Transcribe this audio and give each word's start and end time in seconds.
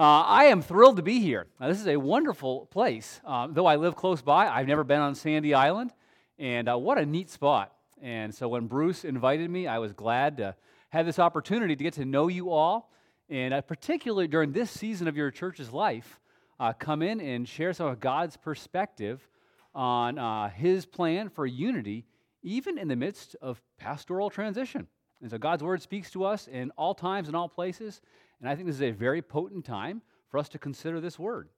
Uh, 0.00 0.22
I 0.22 0.44
am 0.44 0.62
thrilled 0.62 0.96
to 0.96 1.02
be 1.02 1.20
here. 1.20 1.46
Now, 1.60 1.68
this 1.68 1.78
is 1.78 1.86
a 1.86 1.98
wonderful 1.98 2.64
place. 2.70 3.20
Um, 3.22 3.52
though 3.52 3.66
I 3.66 3.76
live 3.76 3.96
close 3.96 4.22
by, 4.22 4.48
I've 4.48 4.66
never 4.66 4.82
been 4.82 5.02
on 5.02 5.14
Sandy 5.14 5.52
Island, 5.52 5.92
and 6.38 6.70
uh, 6.70 6.78
what 6.78 6.96
a 6.96 7.04
neat 7.04 7.28
spot. 7.28 7.74
And 8.00 8.34
so 8.34 8.48
when 8.48 8.66
Bruce 8.66 9.04
invited 9.04 9.50
me, 9.50 9.66
I 9.66 9.78
was 9.78 9.92
glad 9.92 10.38
to 10.38 10.56
have 10.88 11.04
this 11.04 11.18
opportunity 11.18 11.76
to 11.76 11.84
get 11.84 11.92
to 11.94 12.06
know 12.06 12.28
you 12.28 12.50
all, 12.50 12.90
and 13.28 13.52
uh, 13.52 13.60
particularly 13.60 14.26
during 14.26 14.52
this 14.52 14.70
season 14.70 15.06
of 15.06 15.18
your 15.18 15.30
church's 15.30 15.70
life, 15.70 16.18
uh, 16.58 16.72
come 16.72 17.02
in 17.02 17.20
and 17.20 17.46
share 17.46 17.74
some 17.74 17.88
of 17.88 18.00
God's 18.00 18.38
perspective 18.38 19.28
on 19.74 20.16
uh, 20.16 20.48
His 20.48 20.86
plan 20.86 21.28
for 21.28 21.44
unity, 21.44 22.06
even 22.42 22.78
in 22.78 22.88
the 22.88 22.96
midst 22.96 23.36
of 23.42 23.60
pastoral 23.76 24.30
transition. 24.30 24.86
And 25.20 25.30
so 25.30 25.36
God's 25.36 25.62
Word 25.62 25.82
speaks 25.82 26.10
to 26.12 26.24
us 26.24 26.48
in 26.48 26.70
all 26.78 26.94
times 26.94 27.28
and 27.28 27.36
all 27.36 27.50
places. 27.50 28.00
And 28.40 28.48
I 28.48 28.54
think 28.54 28.66
this 28.66 28.76
is 28.76 28.82
a 28.82 28.90
very 28.90 29.20
potent 29.20 29.64
time 29.64 30.00
for 30.30 30.38
us 30.38 30.48
to 30.50 30.58
consider 30.58 31.00
this 31.00 31.18
word. 31.18 31.48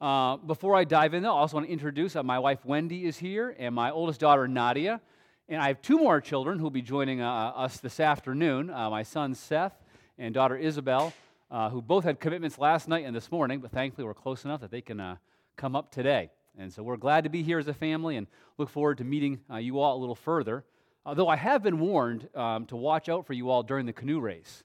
Uh, 0.00 0.36
before 0.36 0.76
I 0.76 0.84
dive 0.84 1.14
in, 1.14 1.22
though, 1.22 1.34
I 1.34 1.40
also 1.40 1.56
want 1.56 1.66
to 1.66 1.72
introduce 1.72 2.16
uh, 2.16 2.22
my 2.22 2.38
wife 2.38 2.64
Wendy 2.64 3.04
is 3.04 3.18
here 3.18 3.54
and 3.58 3.74
my 3.74 3.90
oldest 3.90 4.20
daughter 4.20 4.48
Nadia. 4.48 5.00
And 5.48 5.60
I 5.60 5.68
have 5.68 5.82
two 5.82 5.98
more 5.98 6.20
children 6.20 6.58
who 6.58 6.64
will 6.64 6.70
be 6.70 6.82
joining 6.82 7.20
uh, 7.20 7.30
us 7.30 7.78
this 7.80 8.00
afternoon 8.00 8.70
uh, 8.70 8.88
my 8.90 9.02
son 9.02 9.34
Seth 9.34 9.74
and 10.18 10.32
daughter 10.34 10.56
Isabel, 10.56 11.12
uh, 11.50 11.70
who 11.70 11.82
both 11.82 12.04
had 12.04 12.20
commitments 12.20 12.58
last 12.58 12.88
night 12.88 13.04
and 13.04 13.14
this 13.14 13.30
morning, 13.30 13.60
but 13.60 13.70
thankfully 13.70 14.06
we're 14.06 14.14
close 14.14 14.44
enough 14.44 14.60
that 14.60 14.70
they 14.70 14.80
can 14.80 15.00
uh, 15.00 15.16
come 15.56 15.74
up 15.74 15.90
today. 15.90 16.30
And 16.58 16.72
so 16.72 16.82
we're 16.82 16.96
glad 16.96 17.24
to 17.24 17.30
be 17.30 17.42
here 17.42 17.58
as 17.58 17.68
a 17.68 17.74
family 17.74 18.16
and 18.16 18.26
look 18.58 18.68
forward 18.68 18.98
to 18.98 19.04
meeting 19.04 19.40
you 19.58 19.80
all 19.80 19.96
a 19.96 20.00
little 20.00 20.14
further. 20.14 20.64
Although 21.06 21.28
I 21.28 21.36
have 21.36 21.62
been 21.62 21.78
warned 21.78 22.28
um, 22.34 22.66
to 22.66 22.76
watch 22.76 23.08
out 23.08 23.26
for 23.26 23.32
you 23.32 23.50
all 23.50 23.62
during 23.62 23.86
the 23.86 23.92
canoe 23.92 24.20
race. 24.20 24.64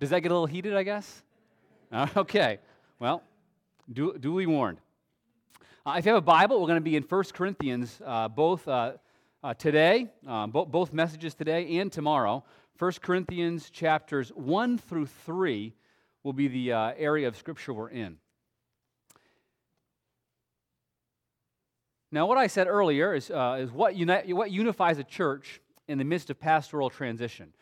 Does 0.00 0.08
that 0.08 0.20
get 0.20 0.32
a 0.32 0.34
little 0.34 0.46
heated, 0.46 0.74
I 0.74 0.82
guess? 0.82 1.22
Uh, 1.92 2.06
okay. 2.16 2.58
Well, 2.98 3.22
du- 3.92 4.16
duly 4.18 4.46
warned. 4.46 4.78
Uh, 5.84 5.96
if 5.98 6.06
you 6.06 6.12
have 6.12 6.18
a 6.18 6.24
Bible, 6.24 6.58
we're 6.58 6.68
going 6.68 6.78
to 6.78 6.84
be 6.84 6.96
in 6.96 7.02
1 7.02 7.24
Corinthians 7.34 8.00
uh, 8.06 8.26
both 8.26 8.66
uh, 8.66 8.92
uh, 9.44 9.52
today, 9.52 10.08
um, 10.26 10.52
bo- 10.52 10.64
both 10.64 10.94
messages 10.94 11.34
today 11.34 11.76
and 11.76 11.92
tomorrow. 11.92 12.42
1 12.78 12.92
Corinthians 13.02 13.68
chapters 13.68 14.30
1 14.30 14.78
through 14.78 15.04
3 15.04 15.74
will 16.22 16.32
be 16.32 16.48
the 16.48 16.72
uh, 16.72 16.92
area 16.96 17.28
of 17.28 17.36
Scripture 17.36 17.74
we're 17.74 17.90
in. 17.90 18.16
Now, 22.10 22.24
what 22.24 22.38
I 22.38 22.46
said 22.46 22.68
earlier 22.68 23.14
is, 23.14 23.24
is 23.24 23.70
what, 23.70 23.96
uni- 23.96 24.32
what 24.32 24.50
unifies 24.50 24.96
a 24.96 25.04
church 25.04 25.60
in 25.88 25.98
the 25.98 26.04
midst 26.04 26.30
of 26.30 26.40
pastoral 26.40 26.88
transition. 26.88 27.52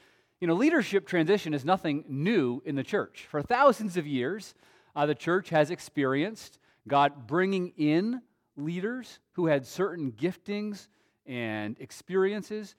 You 0.41 0.47
know, 0.47 0.55
leadership 0.55 1.06
transition 1.06 1.53
is 1.53 1.64
nothing 1.64 2.05
new 2.08 2.62
in 2.64 2.77
the 2.77 2.84
church. 2.84 3.27
For 3.28 3.42
thousands 3.42 3.97
of 3.97 4.06
years, 4.06 4.55
uh, 4.95 5.05
the 5.05 5.14
church 5.14 5.48
has 5.48 5.72
experienced 5.72 6.58
God 6.86 7.27
bringing 7.27 7.72
in 7.77 8.22
leaders 8.56 9.19
who 9.33 9.47
had 9.47 9.67
certain 9.67 10.12
giftings 10.12 10.86
and 11.27 11.77
experiences 11.80 12.77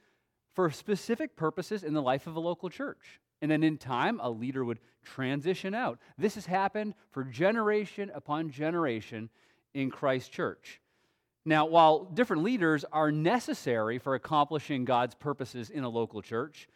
for 0.53 0.71
specific 0.71 1.35
purposes 1.35 1.83
in 1.83 1.93
the 1.93 2.01
life 2.01 2.27
of 2.27 2.37
a 2.37 2.39
local 2.39 2.69
church. 2.69 3.19
And 3.41 3.51
then 3.51 3.63
in 3.63 3.77
time, 3.77 4.21
a 4.21 4.29
leader 4.29 4.63
would 4.63 4.79
transition 5.03 5.73
out. 5.73 5.99
This 6.17 6.35
has 6.35 6.45
happened 6.45 6.95
for 7.11 7.25
generation 7.25 8.09
upon 8.13 8.51
generation 8.51 9.29
in 9.73 9.91
Christ's 9.91 10.29
church. 10.29 10.79
Now, 11.45 11.65
while 11.65 12.05
different 12.05 12.43
leaders 12.43 12.85
are 12.91 13.11
necessary 13.11 13.97
for 13.97 14.15
accomplishing 14.15 14.85
God's 14.85 15.15
purposes 15.15 15.69
in 15.69 15.83
a 15.83 15.89
local 15.89 16.21
church, 16.21 16.67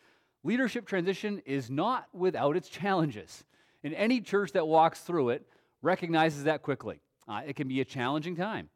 leadership 0.44 0.86
transition 0.86 1.42
is 1.46 1.70
not 1.70 2.08
without 2.14 2.56
its 2.56 2.70
challenges. 2.70 3.44
And 3.84 3.94
any 3.94 4.22
church 4.22 4.52
that 4.54 4.68
walks 4.68 5.02
through 5.02 5.30
it 5.30 5.48
recognizes 5.82 6.46
that 6.46 6.62
quickly. 6.62 7.00
Uh, 7.28 7.42
it 7.46 7.56
can 7.56 7.68
be 7.68 7.82
a 7.82 7.86
challenging 7.86 8.36
time. 8.36 8.70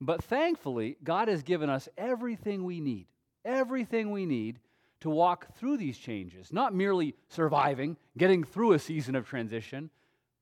But 0.00 0.22
thankfully, 0.22 0.96
God 1.02 1.28
has 1.28 1.42
given 1.42 1.68
us 1.68 1.88
everything 1.96 2.64
we 2.64 2.80
need, 2.80 3.06
everything 3.44 4.10
we 4.10 4.26
need 4.26 4.60
to 5.00 5.10
walk 5.10 5.54
through 5.56 5.76
these 5.76 5.98
changes, 5.98 6.52
not 6.52 6.74
merely 6.74 7.14
surviving, 7.28 7.96
getting 8.16 8.44
through 8.44 8.72
a 8.72 8.78
season 8.78 9.14
of 9.14 9.26
transition, 9.26 9.90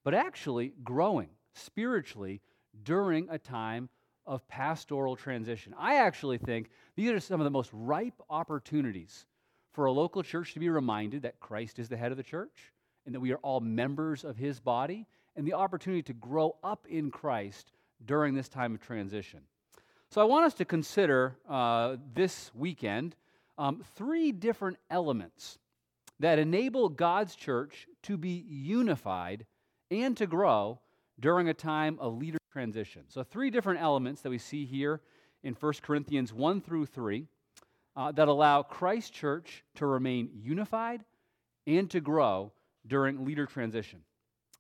but 0.05 0.15
actually 0.15 0.73
growing 0.83 1.29
spiritually 1.55 2.41
during 2.83 3.29
a 3.31 3.39
time 3.39 3.89
of 4.27 4.47
pastoral 4.49 5.17
transition. 5.17 5.75
I 5.79 5.97
actually 5.97 6.39
think 6.39 6.71
these 6.97 7.11
are 7.11 7.21
some 7.21 7.41
of 7.41 7.45
the 7.45 7.51
most 7.51 7.71
ripe 7.73 8.21
opportunities 8.29 9.27
for 9.77 9.85
a 9.85 9.93
local 9.93 10.23
church 10.23 10.55
to 10.55 10.59
be 10.59 10.71
reminded 10.71 11.21
that 11.21 11.39
Christ 11.39 11.79
is 11.79 11.91
the 11.91 11.99
head 11.99 12.11
of 12.11 12.17
the 12.17 12.23
church 12.23 12.73
and 13.05 13.15
that 13.15 13.21
we 13.21 13.31
are 13.31 13.39
all 13.43 13.61
members 13.61 14.25
of 14.25 14.39
his 14.39 14.59
body 14.59 15.07
and 15.37 15.47
the 15.47 15.53
opportunity 15.53 16.03
to 16.05 16.15
grow 16.15 16.57
up 16.65 16.87
in 16.89 17.11
Christ 17.11 17.73
during 18.07 18.35
this 18.35 18.49
time 18.49 18.75
of 18.75 18.81
transition. 18.81 19.41
So 20.11 20.23
I 20.23 20.25
want 20.25 20.47
us 20.47 20.55
to 20.55 20.65
consider 20.65 21.37
uh, 21.47 21.97
this 22.15 22.51
weekend 22.55 23.17
um, 23.59 23.85
three 23.97 24.33
different 24.33 24.79
elements 24.91 25.59
that 26.21 26.39
enable 26.39 26.89
God's 26.89 27.37
church 27.37 27.87
to 28.05 28.17
be 28.17 28.47
unified 28.49 29.45
and 29.91 30.17
to 30.17 30.27
grow 30.27 30.81
during 31.21 31.51
a 31.51 31.55
time 31.55 31.99
of 32.01 32.17
leader 32.17 32.39
transition. 32.51 33.03
So, 33.09 33.23
three 33.23 33.51
different 33.51 33.83
elements 33.83 34.23
that 34.23 34.31
we 34.31 34.39
see 34.39 34.65
here 34.65 35.03
in 35.43 35.53
1 35.53 35.73
Corinthians 35.83 36.33
1 36.33 36.63
through 36.63 36.87
3 36.87 37.29
uh, 37.97 38.13
that 38.13 38.29
allow 38.29 38.63
Christ 38.63 39.13
Church 39.13 39.65
to 39.77 39.87
remain 39.87 40.31
unified 40.35 41.03
and 41.67 41.91
to 41.91 42.01
grow 42.01 42.53
during 42.87 43.25
leader 43.25 43.47
transition. 43.47 44.01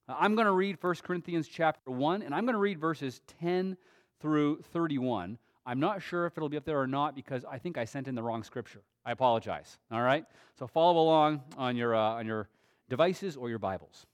Uh, 0.08 0.16
I'm 0.18 0.34
going 0.34 0.46
to 0.46 0.52
read 0.52 0.78
1 0.80 0.94
Corinthians 1.02 1.48
chapter 1.48 1.90
1, 1.90 2.22
and 2.22 2.34
I'm 2.34 2.44
going 2.44 2.54
to 2.54 2.60
read 2.60 2.80
verses 2.80 3.20
10 3.40 3.76
through 4.20 4.62
31. 4.72 5.38
I'm 5.66 5.80
not 5.80 6.00
sure 6.00 6.26
if 6.26 6.36
it'll 6.36 6.48
be 6.48 6.56
up 6.56 6.64
there 6.64 6.80
or 6.80 6.86
not 6.86 7.14
because 7.14 7.44
I 7.44 7.58
think 7.58 7.76
I 7.76 7.84
sent 7.84 8.08
in 8.08 8.14
the 8.14 8.22
wrong 8.22 8.42
scripture. 8.42 8.82
I 9.04 9.12
apologize. 9.12 9.78
All 9.90 10.02
right? 10.02 10.24
So 10.58 10.66
follow 10.66 11.02
along 11.02 11.42
on 11.58 11.76
your, 11.76 11.94
uh, 11.94 12.00
on 12.00 12.26
your 12.26 12.48
devices 12.88 13.36
or 13.36 13.50
your 13.50 13.58
Bibles. 13.58 14.06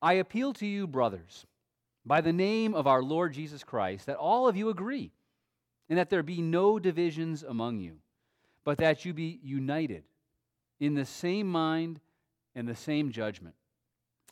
I 0.00 0.14
appeal 0.14 0.52
to 0.54 0.66
you, 0.66 0.86
brothers, 0.86 1.46
by 2.04 2.20
the 2.20 2.32
name 2.32 2.74
of 2.74 2.86
our 2.86 3.02
Lord 3.02 3.32
Jesus 3.32 3.64
Christ, 3.64 4.06
that 4.06 4.16
all 4.16 4.46
of 4.46 4.56
you 4.56 4.68
agree 4.68 5.10
and 5.88 5.98
that 5.98 6.10
there 6.10 6.22
be 6.22 6.42
no 6.42 6.78
divisions 6.78 7.42
among 7.42 7.80
you, 7.80 7.98
but 8.64 8.78
that 8.78 9.04
you 9.04 9.12
be 9.14 9.40
united 9.42 10.04
in 10.80 10.94
the 10.94 11.04
same 11.04 11.46
mind 11.48 12.00
and 12.54 12.66
the 12.68 12.74
same 12.74 13.10
judgment. 13.10 13.54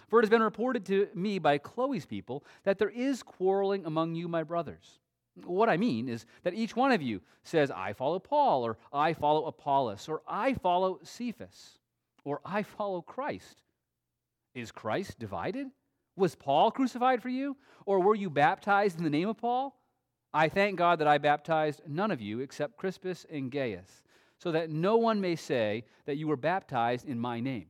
For 0.09 0.19
it 0.19 0.25
has 0.25 0.31
been 0.31 0.43
reported 0.43 0.85
to 0.87 1.09
me 1.15 1.39
by 1.39 1.59
Chloe's 1.59 2.07
people 2.07 2.45
that 2.65 2.79
there 2.79 2.91
is 2.91 3.23
quarreling 3.23 3.87
among 3.87 4.15
you, 4.15 4.29
my 4.29 4.43
brothers. 4.43 4.99
What 5.45 5.69
I 5.69 5.77
mean 5.77 6.09
is 6.09 6.27
that 6.43 6.55
each 6.55 6.77
one 6.77 6.93
of 6.93 7.03
you 7.03 7.21
says, 7.43 7.71
I 7.71 7.93
follow 7.93 8.19
Paul, 8.19 8.65
or 8.65 8.79
I 8.93 9.15
follow 9.15 9.47
Apollos, 9.47 10.09
or 10.09 10.23
I 10.29 10.55
follow 10.55 11.01
Cephas, 11.03 11.79
or 12.25 12.41
I 12.45 12.63
follow 12.63 13.03
Christ. 13.03 13.63
Is 14.55 14.71
Christ 14.71 15.19
divided? 15.19 15.69
Was 16.17 16.37
Paul 16.37 16.71
crucified 16.71 17.21
for 17.21 17.29
you? 17.29 17.57
Or 17.87 18.01
were 18.01 18.15
you 18.15 18.31
baptized 18.31 18.99
in 18.99 19.05
the 19.05 19.11
name 19.11 19.29
of 19.29 19.37
Paul? 19.37 19.77
I 20.35 20.49
thank 20.49 20.77
God 20.77 20.99
that 20.99 21.07
I 21.07 21.19
baptized 21.19 21.83
none 21.87 22.11
of 22.11 22.21
you 22.21 22.41
except 22.41 22.77
Crispus 22.77 23.25
and 23.31 23.53
Gaius, 23.53 24.03
so 24.37 24.51
that 24.51 24.69
no 24.69 24.97
one 24.97 25.21
may 25.21 25.37
say 25.37 25.85
that 26.07 26.17
you 26.17 26.27
were 26.27 26.37
baptized 26.37 27.07
in 27.07 27.21
my 27.21 27.39
name. 27.39 27.67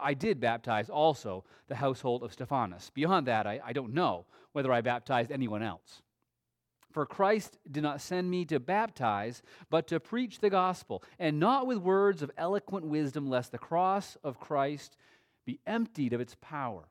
I 0.00 0.14
did 0.14 0.40
baptize 0.40 0.88
also 0.88 1.44
the 1.66 1.74
household 1.74 2.22
of 2.22 2.32
Stephanas. 2.32 2.92
Beyond 2.94 3.26
that, 3.26 3.44
I, 3.44 3.60
I 3.64 3.72
don't 3.72 3.92
know 3.92 4.26
whether 4.52 4.72
I 4.72 4.82
baptized 4.82 5.32
anyone 5.32 5.64
else. 5.64 6.02
For 6.92 7.06
Christ 7.06 7.58
did 7.68 7.82
not 7.82 8.00
send 8.00 8.30
me 8.30 8.44
to 8.46 8.60
baptize, 8.60 9.42
but 9.68 9.88
to 9.88 9.98
preach 9.98 10.38
the 10.38 10.50
gospel, 10.50 11.02
and 11.18 11.40
not 11.40 11.66
with 11.66 11.78
words 11.78 12.22
of 12.22 12.30
eloquent 12.36 12.86
wisdom, 12.86 13.28
lest 13.28 13.50
the 13.50 13.58
cross 13.58 14.16
of 14.22 14.38
Christ 14.38 14.96
be 15.44 15.58
emptied 15.66 16.12
of 16.12 16.20
its 16.20 16.36
power. 16.40 16.84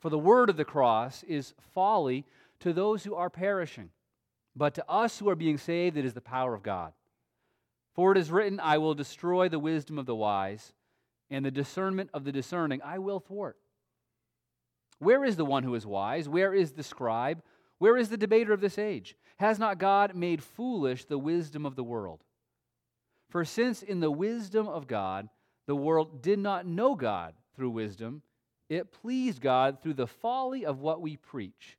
For 0.00 0.10
the 0.10 0.18
word 0.18 0.48
of 0.48 0.56
the 0.56 0.64
cross 0.64 1.22
is 1.24 1.54
folly 1.74 2.24
to 2.60 2.72
those 2.72 3.04
who 3.04 3.14
are 3.14 3.30
perishing, 3.30 3.90
but 4.54 4.74
to 4.74 4.90
us 4.90 5.18
who 5.18 5.28
are 5.28 5.36
being 5.36 5.58
saved, 5.58 5.96
it 5.96 6.04
is 6.04 6.14
the 6.14 6.20
power 6.20 6.54
of 6.54 6.62
God. 6.62 6.92
For 7.94 8.12
it 8.12 8.18
is 8.18 8.30
written, 8.30 8.60
I 8.60 8.78
will 8.78 8.94
destroy 8.94 9.48
the 9.48 9.58
wisdom 9.58 9.98
of 9.98 10.06
the 10.06 10.14
wise, 10.14 10.72
and 11.30 11.44
the 11.44 11.50
discernment 11.50 12.10
of 12.12 12.24
the 12.24 12.32
discerning 12.32 12.80
I 12.82 12.98
will 12.98 13.20
thwart. 13.20 13.56
Where 14.98 15.24
is 15.24 15.36
the 15.36 15.44
one 15.44 15.62
who 15.62 15.74
is 15.74 15.86
wise? 15.86 16.28
Where 16.28 16.52
is 16.52 16.72
the 16.72 16.82
scribe? 16.82 17.42
Where 17.78 17.96
is 17.96 18.10
the 18.10 18.16
debater 18.16 18.52
of 18.52 18.60
this 18.60 18.78
age? 18.78 19.16
Has 19.38 19.58
not 19.58 19.78
God 19.78 20.14
made 20.14 20.42
foolish 20.42 21.06
the 21.06 21.18
wisdom 21.18 21.64
of 21.64 21.76
the 21.76 21.84
world? 21.84 22.22
For 23.30 23.44
since 23.44 23.82
in 23.82 24.00
the 24.00 24.10
wisdom 24.10 24.68
of 24.68 24.86
God, 24.86 25.28
the 25.66 25.76
world 25.76 26.20
did 26.20 26.38
not 26.38 26.66
know 26.66 26.94
God 26.94 27.34
through 27.54 27.70
wisdom, 27.70 28.22
it 28.68 28.92
pleased 28.92 29.40
God 29.40 29.80
through 29.80 29.94
the 29.94 30.06
folly 30.06 30.66
of 30.66 30.80
what 30.80 31.00
we 31.00 31.16
preach 31.16 31.78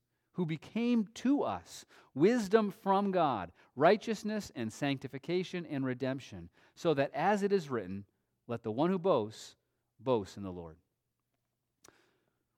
who 0.33 0.45
became 0.45 1.07
to 1.15 1.43
us 1.43 1.85
wisdom 2.13 2.71
from 2.83 3.11
God, 3.11 3.51
righteousness 3.75 4.51
and 4.55 4.71
sanctification 4.71 5.65
and 5.69 5.85
redemption, 5.85 6.49
so 6.75 6.93
that 6.93 7.11
as 7.13 7.43
it 7.43 7.51
is 7.51 7.69
written, 7.69 8.05
let 8.47 8.63
the 8.63 8.71
one 8.71 8.89
who 8.89 8.99
boasts 8.99 9.55
boast 9.99 10.37
in 10.37 10.43
the 10.43 10.51
Lord. 10.51 10.75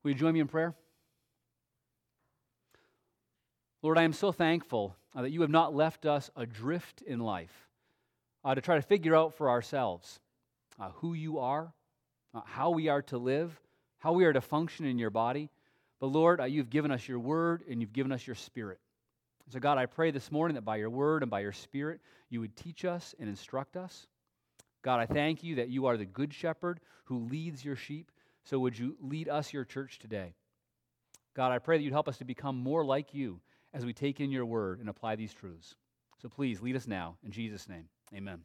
Will 0.03 0.11
you 0.11 0.17
join 0.17 0.33
me 0.33 0.39
in 0.39 0.47
prayer? 0.47 0.75
Lord, 3.81 3.97
I 3.97 4.03
am 4.03 4.13
so 4.13 4.31
thankful 4.31 4.95
uh, 5.15 5.23
that 5.23 5.31
you 5.31 5.41
have 5.41 5.49
not 5.49 5.75
left 5.75 6.05
us 6.05 6.29
adrift 6.35 7.01
in 7.01 7.19
life 7.19 7.69
uh, 8.43 8.55
to 8.55 8.61
try 8.61 8.75
to 8.75 8.81
figure 8.81 9.15
out 9.15 9.33
for 9.33 9.49
ourselves 9.49 10.19
uh, 10.79 10.89
who 10.95 11.13
you 11.13 11.39
are, 11.39 11.73
uh, 12.33 12.41
how 12.45 12.71
we 12.71 12.87
are 12.87 13.01
to 13.03 13.17
live, 13.17 13.59
how 13.99 14.13
we 14.13 14.25
are 14.25 14.33
to 14.33 14.41
function 14.41 14.85
in 14.85 14.97
your 14.97 15.09
body. 15.09 15.49
But 16.03 16.11
Lord, 16.11 16.41
uh, 16.41 16.43
you've 16.43 16.69
given 16.69 16.91
us 16.91 17.07
your 17.07 17.19
word 17.19 17.63
and 17.69 17.79
you've 17.79 17.93
given 17.93 18.11
us 18.11 18.27
your 18.27 18.35
spirit. 18.35 18.77
So, 19.53 19.61
God, 19.61 19.77
I 19.77 19.85
pray 19.85 20.11
this 20.11 20.33
morning 20.33 20.55
that 20.55 20.65
by 20.65 20.75
your 20.75 20.89
word 20.89 21.21
and 21.21 21.31
by 21.31 21.39
your 21.39 21.53
spirit, 21.53 22.01
you 22.29 22.41
would 22.41 22.57
teach 22.57 22.83
us 22.83 23.15
and 23.21 23.29
instruct 23.29 23.77
us. 23.77 24.07
God, 24.81 24.99
I 24.99 25.05
thank 25.05 25.45
you 25.45 25.55
that 25.55 25.69
you 25.69 25.85
are 25.85 25.95
the 25.95 26.03
good 26.03 26.33
shepherd 26.33 26.81
who 27.05 27.19
leads 27.19 27.63
your 27.63 27.77
sheep. 27.77 28.11
So, 28.43 28.59
would 28.59 28.77
you 28.77 28.97
lead 28.99 29.29
us, 29.29 29.53
your 29.53 29.63
church, 29.63 29.97
today? 29.97 30.33
God, 31.37 31.53
I 31.53 31.59
pray 31.59 31.77
that 31.77 31.83
you'd 31.83 31.93
help 31.93 32.09
us 32.09 32.17
to 32.17 32.25
become 32.25 32.57
more 32.57 32.83
like 32.83 33.13
you 33.13 33.39
as 33.73 33.85
we 33.85 33.93
take 33.93 34.19
in 34.19 34.29
your 34.29 34.45
word 34.45 34.81
and 34.81 34.89
apply 34.89 35.15
these 35.15 35.33
truths. 35.33 35.75
So, 36.21 36.27
please 36.27 36.59
lead 36.59 36.75
us 36.75 36.85
now. 36.85 37.15
In 37.23 37.31
Jesus' 37.31 37.69
name, 37.69 37.87
amen. 38.13 38.41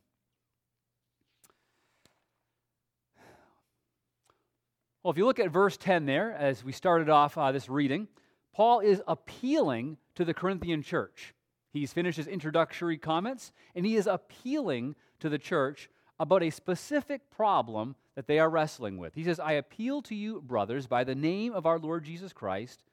Well, 5.09 5.15
if 5.15 5.17
you 5.17 5.25
look 5.25 5.41
at 5.41 5.51
verse 5.51 5.79
10 5.79 6.05
there, 6.05 6.35
as 6.35 6.63
we 6.63 6.71
started 6.71 7.09
off 7.09 7.39
uh, 7.39 7.51
this 7.51 7.71
reading, 7.71 8.09
Paul 8.55 8.81
is 8.81 9.01
appealing 9.09 9.97
to 10.17 10.25
the 10.27 10.35
Corinthian 10.35 10.83
church. 10.83 11.35
He's 11.73 11.95
finished 11.95 12.19
his 12.19 12.27
introductory 12.27 12.99
comments, 12.99 13.53
and 13.75 13.87
he 13.87 13.97
is 13.97 14.07
appealing 14.07 14.97
to 15.21 15.31
the 15.31 15.39
church 15.39 15.89
about 16.21 16.43
a 16.43 16.51
specific 16.51 17.31
problem 17.31 17.97
that 18.17 18.27
they 18.27 18.39
are 18.39 18.51
wrestling 18.51 18.99
with. 18.99 19.15
He 19.15 19.25
says, 19.25 19.41
I 19.41 19.53
appeal 19.53 20.03
to 20.03 20.15
you, 20.15 20.43
brothers, 20.43 20.87
by 20.87 21.05
the 21.05 21.15
name 21.15 21.55
of 21.55 21.65
our 21.65 21.79
Lord 21.79 22.05
Jesus 22.05 22.35
Christ, 22.35 22.85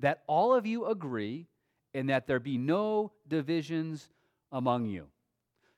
that 0.00 0.24
all 0.26 0.52
of 0.52 0.66
you 0.66 0.86
agree 0.86 1.46
and 1.94 2.08
that 2.08 2.26
there 2.26 2.40
be 2.40 2.58
no 2.58 3.12
divisions 3.28 4.08
among 4.50 4.86
you. 4.86 5.06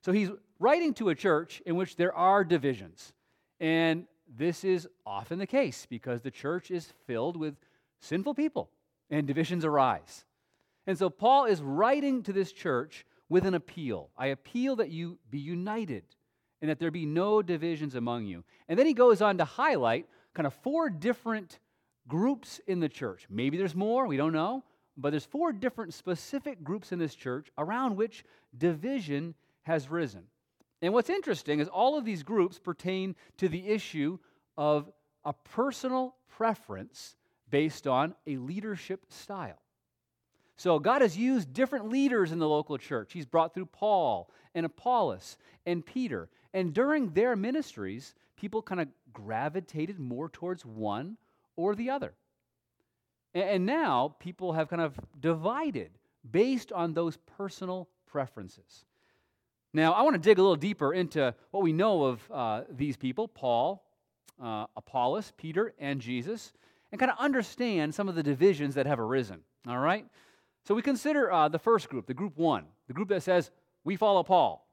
So 0.00 0.12
he's 0.12 0.31
writing 0.58 0.94
to 0.94 1.10
a 1.10 1.14
church 1.14 1.60
in 1.66 1.76
which 1.76 1.96
there 1.96 2.14
are 2.14 2.42
divisions. 2.42 3.12
And 3.60 4.06
this 4.36 4.64
is 4.64 4.88
often 5.06 5.38
the 5.38 5.46
case 5.46 5.86
because 5.88 6.20
the 6.20 6.31
church 6.31 6.70
is 6.70 6.92
filled 7.06 7.36
with 7.36 7.54
sinful 8.00 8.34
people 8.34 8.70
and 9.10 9.26
divisions 9.26 9.64
arise. 9.64 10.25
And 10.86 10.98
so 10.98 11.08
Paul 11.08 11.46
is 11.46 11.62
writing 11.62 12.22
to 12.25 12.32
this 12.32 12.52
church 12.52 13.06
with 13.28 13.46
an 13.46 13.54
appeal. 13.54 14.10
I 14.16 14.26
appeal 14.26 14.76
that 14.76 14.90
you 14.90 15.19
be 15.31 15.38
united 15.38 16.04
and 16.60 16.70
that 16.70 16.78
there 16.78 16.90
be 16.90 17.06
no 17.06 17.42
divisions 17.42 17.94
among 17.94 18.26
you. 18.26 18.44
And 18.69 18.78
then 18.78 18.86
he 18.86 18.94
goes 18.94 19.22
on 19.22 19.38
to 19.38 19.44
highlight 19.44 20.06
kind 20.34 20.46
of 20.46 20.54
four 20.54 20.90
different 20.90 21.58
groups 22.08 22.60
in 22.66 22.81
the 22.81 22.88
church. 22.88 23.26
Maybe 23.31 23.56
there's 23.56 23.75
more, 23.75 24.06
we 24.06 24.16
don't 24.16 24.32
know, 24.32 24.64
but 24.96 25.10
there's 25.10 25.25
four 25.25 25.52
different 25.52 25.94
specific 25.94 26.62
groups 26.62 26.92
in 26.92 26.98
this 26.98 27.14
church 27.14 27.48
around 27.58 27.96
which 27.96 28.25
division 28.56 29.34
has 29.62 29.90
risen. 29.90 30.25
And 30.84 30.92
what's 30.92 31.08
interesting 31.08 31.60
is 31.60 31.69
all 31.69 31.96
of 31.96 32.04
these 32.04 32.22
groups 32.22 32.58
pertain 32.58 33.16
to 33.38 33.48
the 33.48 33.69
issue 33.69 34.19
of 34.58 34.90
a 35.25 35.32
personal 35.32 36.14
preference 36.36 37.16
based 37.48 37.86
on 37.86 38.14
a 38.26 38.36
leadership 38.36 39.06
style. 39.08 39.62
So 40.56 40.78
God 40.78 41.00
has 41.00 41.16
used 41.16 41.54
different 41.54 41.88
leaders 41.88 42.32
in 42.32 42.38
the 42.38 42.46
local 42.46 42.76
church. 42.76 43.14
He's 43.14 43.25
brought 43.25 43.54
through 43.54 43.66
Paul 43.66 44.31
and 44.54 44.66
Apollos 44.66 45.38
and 45.64 45.86
Peter. 45.86 46.28
And 46.52 46.75
during 46.75 47.14
their 47.14 47.34
ministries, 47.34 48.14
people 48.36 48.60
kind 48.60 48.82
of 48.82 48.88
gravitated 49.10 49.98
more 49.98 50.28
towards 50.28 50.66
one 50.66 51.16
or 51.56 51.75
the 51.75 51.88
other. 51.88 52.12
And 53.32 53.64
now 53.64 54.16
people 54.19 54.52
have 54.52 54.69
kind 54.69 54.82
of 54.82 55.00
divided 55.19 55.92
based 56.31 56.72
on 56.72 56.92
those 56.92 57.16
personal 57.38 57.88
preferences. 58.06 58.84
Now, 59.75 59.93
I 59.93 60.03
want 60.03 60.15
to 60.15 60.21
dig 60.21 60.38
a 60.38 60.41
little 60.41 60.55
deeper 60.55 60.94
into 60.94 61.35
what 61.50 61.65
we 61.65 61.73
know 61.73 62.05
of 62.05 62.31
uh, 62.32 62.62
these 62.71 62.97
people 62.97 63.26
Paul, 63.26 63.85
uh, 64.41 64.67
Apollos, 64.76 65.32
Peter, 65.37 65.75
and 65.81 66.00
Jesus, 66.00 66.53
and 66.93 66.99
kind 67.00 67.11
of 67.11 67.19
understand 67.19 67.93
some 67.93 68.09
of 68.09 68.15
the 68.15 68.23
divisions 68.23 68.76
that 68.76 68.87
have 68.87 69.00
arisen. 69.00 69.41
All 69.67 69.79
right? 69.79 70.06
So 70.65 70.76
we 70.76 70.82
consider 70.82 71.31
uh, 71.31 71.49
the 71.49 71.59
first 71.59 71.88
group, 71.88 72.06
the 72.06 72.15
group 72.15 72.37
one, 72.37 72.67
the 72.87 72.94
group 72.94 73.09
that 73.09 73.25
says, 73.25 73.50
we 73.82 73.97
follow 73.97 74.23
Paul. 74.23 74.65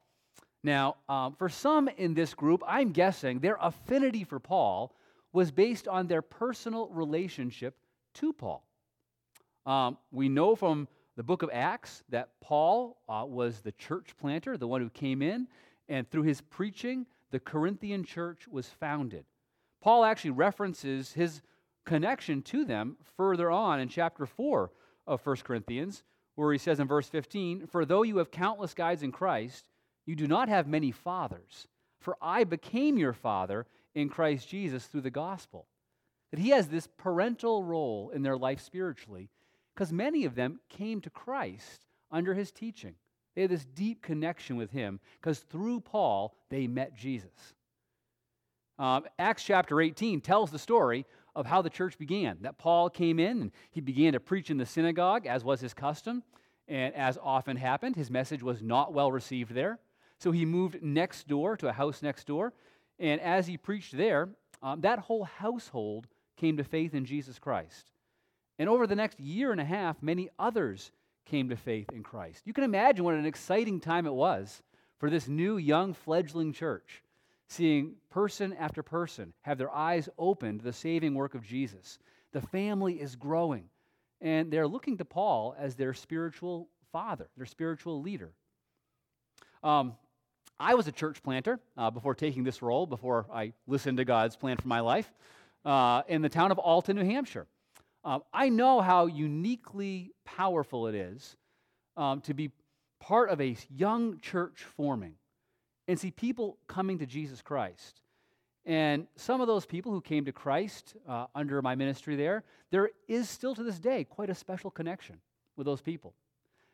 Now, 0.63 0.98
um, 1.09 1.33
for 1.33 1.50
some 1.50 1.89
in 1.97 2.13
this 2.13 2.36
group, 2.36 2.63
I'm 2.68 2.92
guessing 2.92 3.39
their 3.39 3.57
affinity 3.59 4.24
for 4.24 4.39
Paul 4.39 4.95
was 5.33 5.50
based 5.50 5.88
on 5.88 6.06
their 6.06 6.21
personal 6.21 6.88
relationship 6.89 7.75
to 8.15 8.33
Paul. 8.33 8.63
Um, 9.65 9.97
we 10.12 10.30
know 10.30 10.56
from 10.56 10.87
the 11.21 11.25
book 11.25 11.44
of 11.44 11.51
Acts 11.54 12.01
that 12.09 12.30
Paul 12.42 12.97
uh, 13.07 13.23
was 13.28 13.59
the 13.59 13.73
church 13.73 14.16
planter, 14.19 14.57
the 14.57 14.68
one 14.68 14.81
who 14.81 14.90
came 14.90 15.21
in, 15.21 15.47
and 15.87 16.09
through 16.09 16.23
his 16.23 16.42
preaching, 16.42 17.06
the 17.30 17.40
Corinthian 17.40 18.04
church 18.04 18.47
was 18.47 18.66
founded. 18.66 19.23
Paul 19.81 20.04
actually 20.04 20.31
references 20.31 21.13
his 21.13 21.44
connection 21.85 22.42
to 22.42 22.66
them 22.66 22.97
further 23.18 23.51
on 23.51 23.80
in 23.80 23.87
chapter 23.87 24.25
4 24.25 24.71
of 25.06 25.23
1 25.23 25.35
Corinthians, 25.44 26.01
where 26.33 26.51
he 26.51 26.57
says 26.57 26.80
in 26.80 26.87
verse 26.87 27.07
15, 27.07 27.68
For 27.68 27.85
though 27.85 28.01
you 28.01 28.18
have 28.18 28.31
countless 28.31 28.73
guides 28.73 29.04
in 29.04 29.11
Christ, 29.11 29.66
you 30.07 30.16
do 30.16 30.25
not 30.25 30.49
have 30.49 30.68
many 30.68 30.90
fathers. 30.90 31.68
For 31.99 32.18
I 32.19 32.45
became 32.45 32.97
your 32.97 33.13
father 33.13 33.68
in 33.94 34.09
Christ 34.09 34.49
Jesus 34.49 34.87
through 34.87 35.01
the 35.01 35.11
gospel. 35.11 35.68
That 36.31 36.40
he 36.40 36.49
has 36.49 36.69
this 36.69 36.87
parental 36.97 37.63
role 37.63 38.09
in 38.09 38.23
their 38.23 38.37
life 38.37 38.59
spiritually 38.59 39.30
because 39.73 39.92
many 39.92 40.25
of 40.25 40.35
them 40.35 40.59
came 40.69 41.01
to 41.01 41.09
Christ 41.09 41.85
under 42.11 42.33
his 42.33 42.51
teaching. 42.51 42.95
They 43.35 43.44
had 43.44 43.51
this 43.51 43.66
deep 43.66 44.01
connection 44.01 44.57
with 44.57 44.71
him 44.71 44.99
because 45.19 45.40
through 45.40 45.81
Paul, 45.81 46.35
they 46.49 46.68
met 46.68 46.95
Jesus. 46.95 47.54
Um, 48.78 49.06
Acts 49.19 49.44
chapter 49.44 49.80
18 49.80 50.21
tells 50.21 50.51
the 50.51 50.59
story 50.59 51.06
of 51.35 51.45
how 51.45 51.61
the 51.61 51.69
church 51.69 51.97
began. 51.97 52.40
That 52.42 52.57
Paul 52.57 52.90
came 52.90 53.19
in 53.19 53.42
and 53.42 53.51
he 53.69 53.80
began 53.80 54.13
to 54.13 54.19
preach 54.19 54.49
in 54.49 54.57
the 54.57 54.66
synagogue, 54.66 55.25
as 55.25 55.44
was 55.44 55.61
his 55.61 55.73
custom. 55.73 56.23
And 56.68 56.94
as 56.95 57.18
often 57.21 57.57
happened, 57.57 57.95
his 57.95 58.11
message 58.11 58.44
was 58.44 58.61
not 58.61 58.94
well 58.94 59.11
received 59.11 59.54
there. 59.54 59.80
So 60.18 60.31
he 60.31 60.45
moved 60.45 60.81
next 60.81 61.28
door 61.28 61.57
to 61.57 61.69
a 61.69 61.73
house 61.73 62.01
next 62.01 62.28
door. 62.28 62.54
And 62.99 63.19
as 63.21 63.47
he 63.47 63.57
preached 63.57 63.95
there, 63.95 64.30
um, 64.61 64.81
that 64.81 64.99
whole 64.99 65.23
household 65.23 66.07
came 66.37 66.57
to 66.57 66.63
faith 66.63 66.94
in 66.94 67.06
Jesus 67.06 67.40
Christ. 67.40 67.92
And 68.61 68.69
over 68.69 68.85
the 68.85 68.95
next 68.95 69.19
year 69.19 69.51
and 69.51 69.59
a 69.59 69.65
half, 69.65 70.03
many 70.03 70.30
others 70.37 70.91
came 71.25 71.49
to 71.49 71.56
faith 71.56 71.87
in 71.91 72.03
Christ. 72.03 72.44
You 72.45 72.53
can 72.53 72.63
imagine 72.63 73.03
what 73.03 73.15
an 73.15 73.25
exciting 73.25 73.80
time 73.80 74.06
it 74.06 74.13
was 74.13 74.61
for 74.99 75.09
this 75.09 75.27
new, 75.27 75.57
young, 75.57 75.95
fledgling 75.95 76.53
church, 76.53 77.01
seeing 77.49 77.95
person 78.11 78.53
after 78.53 78.83
person 78.83 79.33
have 79.41 79.57
their 79.57 79.73
eyes 79.73 80.09
opened 80.19 80.59
to 80.59 80.65
the 80.65 80.73
saving 80.73 81.15
work 81.15 81.33
of 81.33 81.44
Jesus. 81.44 81.97
The 82.33 82.41
family 82.41 83.01
is 83.01 83.15
growing, 83.15 83.63
and 84.21 84.51
they're 84.51 84.68
looking 84.68 84.95
to 84.99 85.06
Paul 85.06 85.56
as 85.57 85.73
their 85.73 85.95
spiritual 85.95 86.69
father, 86.91 87.30
their 87.35 87.47
spiritual 87.47 87.99
leader. 87.99 88.31
Um, 89.63 89.95
I 90.59 90.75
was 90.75 90.87
a 90.87 90.91
church 90.91 91.23
planter 91.23 91.59
uh, 91.77 91.89
before 91.89 92.13
taking 92.13 92.44
this 92.44 92.61
role, 92.61 92.85
before 92.85 93.25
I 93.33 93.53
listened 93.65 93.97
to 93.97 94.06
God's 94.06 94.35
plan 94.35 94.57
for 94.57 94.68
my 94.68 94.81
life. 94.81 95.11
uh, 95.65 96.03
in 96.07 96.21
the 96.21 96.30
town 96.30 96.51
of 96.51 96.59
Alton, 96.59 96.95
New 96.95 97.06
Hampshire. 97.06 97.47
Uh, 98.03 98.19
I 98.33 98.49
know 98.49 98.81
how 98.81 99.05
uniquely 99.05 100.11
powerful 100.25 100.87
it 100.87 100.95
is 100.95 101.37
um, 101.95 102.21
to 102.21 102.33
be 102.33 102.51
part 102.99 103.29
of 103.29 103.41
a 103.41 103.55
young 103.69 104.19
church 104.19 104.63
forming 104.75 105.13
and 105.87 105.99
see 105.99 106.11
people 106.11 106.57
coming 106.67 106.99
to 106.99 107.05
Jesus 107.05 107.41
Christ. 107.41 108.01
And 108.65 109.07
some 109.15 109.41
of 109.41 109.47
those 109.47 109.65
people 109.65 109.91
who 109.91 110.01
came 110.01 110.25
to 110.25 110.31
Christ 110.31 110.95
uh, 111.07 111.25
under 111.33 111.61
my 111.61 111.75
ministry 111.75 112.15
there, 112.15 112.43
there 112.69 112.91
is 113.07 113.27
still 113.29 113.55
to 113.55 113.63
this 113.63 113.79
day 113.79 114.03
quite 114.03 114.29
a 114.29 114.35
special 114.35 114.69
connection 114.71 115.17
with 115.55 115.65
those 115.65 115.81
people. 115.81 116.13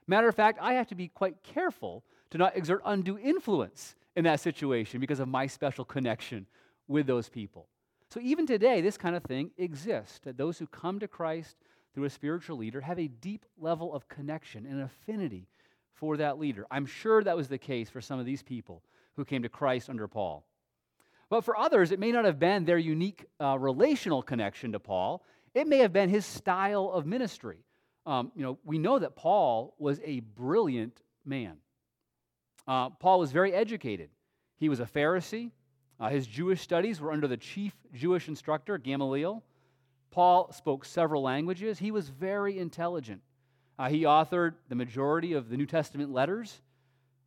Matter 0.05 0.27
of 0.27 0.35
fact, 0.35 0.59
I 0.61 0.73
have 0.73 0.87
to 0.87 0.95
be 0.95 1.07
quite 1.07 1.43
careful 1.43 2.03
to 2.29 2.37
not 2.37 2.55
exert 2.55 2.81
undue 2.85 3.17
influence 3.17 3.95
in 4.15 4.23
that 4.25 4.39
situation 4.39 4.99
because 4.99 5.19
of 5.19 5.27
my 5.27 5.47
special 5.47 5.85
connection 5.85 6.45
with 6.87 7.07
those 7.07 7.29
people. 7.29 7.67
So 8.09 8.19
even 8.21 8.45
today, 8.45 8.81
this 8.81 8.97
kind 8.97 9.15
of 9.15 9.23
thing 9.23 9.51
exists 9.57 10.19
that 10.19 10.37
those 10.37 10.57
who 10.57 10.67
come 10.67 10.99
to 10.99 11.07
Christ 11.07 11.57
through 11.93 12.05
a 12.05 12.09
spiritual 12.09 12.57
leader 12.57 12.81
have 12.81 12.99
a 12.99 13.07
deep 13.07 13.45
level 13.59 13.93
of 13.93 14.07
connection 14.07 14.65
and 14.65 14.81
affinity 14.81 15.47
for 15.93 16.17
that 16.17 16.39
leader. 16.39 16.65
I'm 16.71 16.85
sure 16.85 17.23
that 17.23 17.35
was 17.35 17.47
the 17.47 17.57
case 17.57 17.89
for 17.89 18.01
some 18.01 18.19
of 18.19 18.25
these 18.25 18.43
people 18.43 18.83
who 19.15 19.25
came 19.25 19.43
to 19.43 19.49
Christ 19.49 19.89
under 19.89 20.07
Paul. 20.07 20.45
But 21.29 21.43
for 21.43 21.57
others, 21.57 21.91
it 21.91 21.99
may 21.99 22.11
not 22.11 22.23
have 22.23 22.39
been 22.39 22.63
their 22.63 22.77
unique 22.77 23.25
uh, 23.41 23.57
relational 23.59 24.21
connection 24.21 24.71
to 24.71 24.79
Paul. 24.79 25.23
It 25.53 25.67
may 25.67 25.79
have 25.79 25.91
been 25.91 26.09
his 26.09 26.25
style 26.25 26.91
of 26.93 27.05
ministry. 27.05 27.57
Um, 28.05 28.31
you 28.35 28.43
know, 28.43 28.57
we 28.63 28.77
know 28.77 28.99
that 28.99 29.15
Paul 29.15 29.75
was 29.79 29.99
a 30.05 30.21
brilliant 30.21 31.01
man. 31.25 31.57
Uh, 32.65 32.91
Paul 32.91 33.19
was 33.19 33.31
very 33.31 33.53
educated. 33.53 34.09
He 34.57 34.69
was 34.69 34.79
a 34.79 34.85
Pharisee. 34.85 35.51
Uh, 35.99 36.09
his 36.09 36.27
Jewish 36.27 36.61
studies 36.61 37.01
were 37.01 37.11
under 37.11 37.27
the 37.27 37.37
chief 37.37 37.73
Jewish 37.93 38.27
instructor, 38.27 38.77
Gamaliel. 38.77 39.43
Paul 40.11 40.51
spoke 40.51 40.85
several 40.85 41.21
languages. 41.23 41.79
He 41.79 41.91
was 41.91 42.09
very 42.09 42.59
intelligent. 42.59 43.21
Uh, 43.79 43.89
he 43.89 44.03
authored 44.03 44.55
the 44.69 44.75
majority 44.75 45.33
of 45.33 45.49
the 45.49 45.57
New 45.57 45.65
Testament 45.65 46.11
letters. 46.11 46.61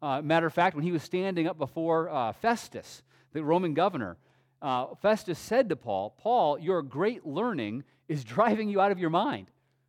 Uh, 0.02 0.22
matter 0.22 0.46
of 0.46 0.52
fact, 0.52 0.74
when 0.74 0.84
he 0.84 0.92
was 0.92 1.02
standing 1.02 1.46
up 1.46 1.58
before 1.58 2.08
uh, 2.10 2.32
Festus, 2.32 3.02
the 3.32 3.42
Roman 3.42 3.74
governor, 3.74 4.16
uh, 4.62 4.86
Festus 5.02 5.38
said 5.38 5.68
to 5.68 5.76
Paul, 5.76 6.14
Paul, 6.18 6.58
your 6.58 6.82
great 6.82 7.26
learning 7.26 7.84
is 8.08 8.24
driving 8.36 8.68
you 8.68 8.80
out 8.80 8.92
of 8.92 8.98
your 8.98 9.10
mind. 9.10 9.48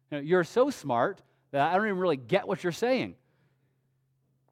You 0.10 0.18
know, 0.18 0.24
you're 0.24 0.44
so 0.44 0.70
smart 0.70 1.22
that 1.52 1.72
I 1.72 1.76
don't 1.76 1.86
even 1.86 1.98
really 1.98 2.18
get 2.18 2.48
what 2.48 2.64
you're 2.64 2.72
saying. 2.72 3.16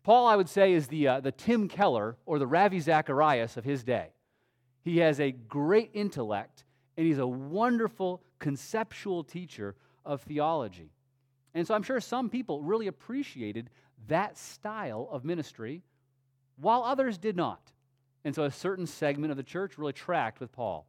Paul, 0.03 0.27
I 0.27 0.36
would 0.36 0.50
say, 0.50 0.74
is 0.74 0.88
the, 0.88 1.07
uh, 1.07 1.19
the 1.19 1.31
Tim 1.31 1.67
Keller 1.67 2.15
or 2.25 2.39
the 2.39 2.48
Ravi 2.48 2.79
Zacharias 2.79 3.57
of 3.57 3.63
his 3.63 3.83
day. 3.83 4.09
He 4.89 4.98
has 4.98 5.19
a 5.19 5.31
great 5.31 5.91
intellect, 5.93 6.63
and 6.98 7.05
he's 7.05 7.19
a 7.19 7.27
wonderful 7.27 8.24
conceptual 8.39 9.24
teacher 9.24 9.75
of 10.03 10.24
theology. 10.24 10.89
And 11.53 11.67
so 11.67 11.75
I'm 11.75 11.84
sure 11.84 12.00
some 12.00 12.27
people 12.27 12.63
really 12.63 12.88
appreciated 12.88 13.69
that 14.08 14.36
style 14.36 15.08
of 15.12 15.24
ministry, 15.24 15.84
while 16.58 16.84
others 16.84 17.19
did 17.19 17.36
not. 17.36 17.72
And 18.25 18.34
so 18.34 18.46
a 18.46 18.51
certain 18.51 18.88
segment 18.88 19.29
of 19.29 19.38
the 19.38 19.43
church 19.43 19.77
really 19.77 19.93
tracked 19.93 20.39
with 20.39 20.51
Paul. 20.51 20.88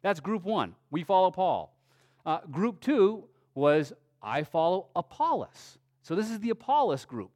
That's 0.00 0.20
group 0.20 0.44
one. 0.44 0.74
We 0.90 1.04
follow 1.04 1.30
Paul. 1.30 1.76
Uh, 2.24 2.38
group 2.50 2.80
two 2.80 3.24
was 3.54 3.92
I 4.22 4.44
follow 4.44 4.86
Apollos. 4.96 5.76
So 6.00 6.14
this 6.14 6.30
is 6.30 6.40
the 6.40 6.50
Apollos 6.50 7.04
group. 7.04 7.32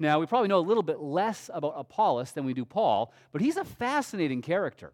Now, 0.00 0.18
we 0.18 0.26
probably 0.26 0.48
know 0.48 0.58
a 0.58 0.60
little 0.70 0.82
bit 0.82 0.98
less 0.98 1.50
about 1.54 1.74
Apollos 1.76 2.32
than 2.32 2.44
we 2.44 2.52
do 2.52 2.64
Paul, 2.64 3.12
but 3.30 3.40
he's 3.40 3.56
a 3.56 3.64
fascinating 3.64 4.42
character. 4.42 4.92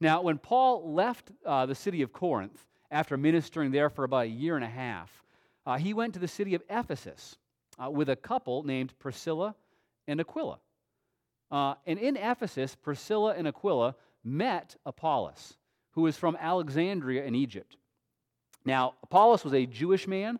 Now, 0.00 0.22
when 0.22 0.38
Paul 0.38 0.94
left 0.94 1.30
uh, 1.44 1.66
the 1.66 1.74
city 1.74 2.02
of 2.02 2.12
Corinth 2.12 2.64
after 2.90 3.16
ministering 3.16 3.70
there 3.70 3.88
for 3.88 4.04
about 4.04 4.24
a 4.24 4.28
year 4.28 4.56
and 4.56 4.64
a 4.64 4.68
half, 4.68 5.22
uh, 5.64 5.78
he 5.78 5.94
went 5.94 6.14
to 6.14 6.20
the 6.20 6.28
city 6.28 6.54
of 6.54 6.62
Ephesus 6.68 7.38
uh, 7.82 7.90
with 7.90 8.08
a 8.08 8.16
couple 8.16 8.62
named 8.62 8.98
Priscilla 8.98 9.54
and 10.06 10.20
Aquila. 10.20 10.58
Uh, 11.50 11.74
and 11.86 11.98
in 11.98 12.16
Ephesus, 12.16 12.74
Priscilla 12.74 13.34
and 13.36 13.48
Aquila 13.48 13.94
met 14.22 14.76
Apollos, 14.84 15.56
who 15.92 16.02
was 16.02 16.16
from 16.16 16.36
Alexandria 16.40 17.24
in 17.24 17.34
Egypt. 17.34 17.76
Now, 18.64 18.94
Apollos 19.02 19.44
was 19.44 19.54
a 19.54 19.64
Jewish 19.64 20.06
man 20.06 20.38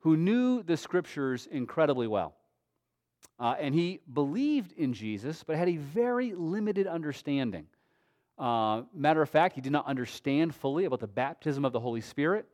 who 0.00 0.16
knew 0.16 0.62
the 0.62 0.76
scriptures 0.76 1.48
incredibly 1.50 2.06
well. 2.06 2.34
Uh, 3.40 3.54
and 3.58 3.74
he 3.74 4.00
believed 4.12 4.72
in 4.72 4.92
Jesus, 4.92 5.42
but 5.44 5.56
had 5.56 5.68
a 5.68 5.76
very 5.76 6.32
limited 6.34 6.86
understanding. 6.86 7.66
Uh, 8.38 8.82
matter 8.94 9.20
of 9.20 9.28
fact, 9.28 9.54
he 9.54 9.60
did 9.60 9.72
not 9.72 9.86
understand 9.86 10.54
fully 10.54 10.84
about 10.84 11.00
the 11.00 11.06
baptism 11.06 11.64
of 11.64 11.72
the 11.72 11.80
Holy 11.80 12.00
Spirit. 12.00 12.46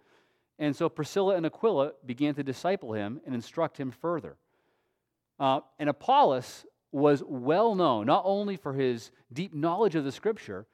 And 0.58 0.74
so 0.74 0.88
Priscilla 0.88 1.36
and 1.36 1.44
Aquila 1.44 1.92
began 2.06 2.34
to 2.34 2.42
disciple 2.42 2.92
him 2.92 3.20
and 3.26 3.34
instruct 3.34 3.78
him 3.78 3.90
further. 3.90 4.36
Uh, 5.38 5.60
and 5.78 5.88
Apollos 5.88 6.64
was 6.92 7.22
well 7.26 7.74
known 7.74 8.06
not 8.06 8.22
only 8.24 8.56
for 8.56 8.72
his 8.72 9.10
deep 9.32 9.52
knowledge 9.52 9.96
of 9.96 10.04
the 10.04 10.12
scripture, 10.12 10.66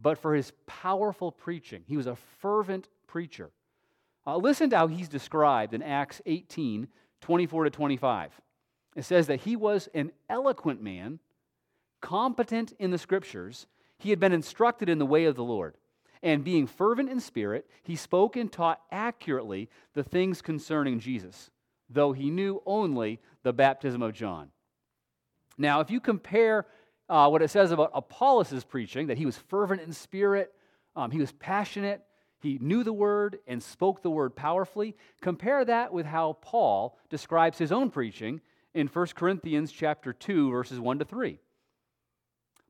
but 0.00 0.18
for 0.18 0.34
his 0.34 0.52
powerful 0.66 1.32
preaching. 1.32 1.82
He 1.86 1.96
was 1.96 2.06
a 2.06 2.16
fervent 2.40 2.88
preacher. 3.06 3.50
Uh, 4.26 4.36
listen 4.36 4.70
to 4.70 4.76
how 4.76 4.86
he's 4.86 5.08
described 5.08 5.74
in 5.74 5.82
Acts 5.82 6.20
18 6.26 6.88
24 7.20 7.64
to 7.64 7.70
25. 7.70 8.40
It 8.96 9.04
says 9.04 9.28
that 9.28 9.40
he 9.40 9.54
was 9.54 9.88
an 9.94 10.10
eloquent 10.28 10.82
man, 10.82 11.20
competent 12.00 12.72
in 12.80 12.90
the 12.90 12.98
scriptures. 12.98 13.66
He 14.02 14.10
had 14.10 14.18
been 14.18 14.32
instructed 14.32 14.88
in 14.88 14.98
the 14.98 15.06
way 15.06 15.26
of 15.26 15.36
the 15.36 15.44
Lord. 15.44 15.76
And 16.24 16.42
being 16.42 16.66
fervent 16.66 17.08
in 17.08 17.20
spirit, 17.20 17.68
he 17.84 17.94
spoke 17.94 18.36
and 18.36 18.50
taught 18.50 18.80
accurately 18.90 19.70
the 19.94 20.02
things 20.02 20.42
concerning 20.42 20.98
Jesus, 20.98 21.50
though 21.88 22.12
he 22.12 22.28
knew 22.28 22.62
only 22.66 23.20
the 23.44 23.52
baptism 23.52 24.02
of 24.02 24.12
John. 24.12 24.50
Now, 25.56 25.80
if 25.80 25.90
you 25.90 26.00
compare 26.00 26.66
uh, 27.08 27.28
what 27.28 27.42
it 27.42 27.50
says 27.50 27.70
about 27.70 27.92
Apollos' 27.94 28.64
preaching, 28.64 29.06
that 29.06 29.18
he 29.18 29.26
was 29.26 29.36
fervent 29.36 29.82
in 29.82 29.92
spirit, 29.92 30.52
um, 30.96 31.12
he 31.12 31.20
was 31.20 31.30
passionate, 31.32 32.02
he 32.40 32.58
knew 32.60 32.82
the 32.82 32.92
word 32.92 33.38
and 33.46 33.62
spoke 33.62 34.02
the 34.02 34.10
word 34.10 34.34
powerfully, 34.34 34.96
compare 35.20 35.64
that 35.64 35.92
with 35.92 36.06
how 36.06 36.38
Paul 36.40 36.98
describes 37.08 37.58
his 37.58 37.70
own 37.70 37.88
preaching 37.90 38.40
in 38.74 38.88
1 38.88 39.06
Corinthians 39.14 39.70
chapter 39.70 40.12
2 40.12 40.50
verses 40.50 40.80
1 40.80 40.98
to 40.98 41.04
3. 41.04 41.38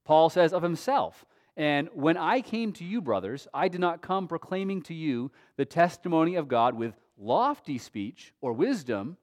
Paul 0.05 0.31
says 0.31 0.53
of 0.53 0.63
himself, 0.63 1.25
and 1.57 1.89
when 1.93 2.17
I 2.17 2.41
came 2.41 2.73
to 2.75 2.85
you, 2.85 3.01
brothers, 3.01 3.47
I 3.53 3.69
did 3.69 3.81
not 3.81 4.01
come 4.01 4.27
proclaiming 4.27 4.83
to 4.83 4.95
you 4.95 5.31
the 5.57 5.65
testimony 5.65 6.35
of 6.37 6.49
God 6.49 6.75
with 6.75 6.95
lofty 7.19 7.79
speech 7.79 8.33
or 8.41 8.53
wisdom, 8.53 9.17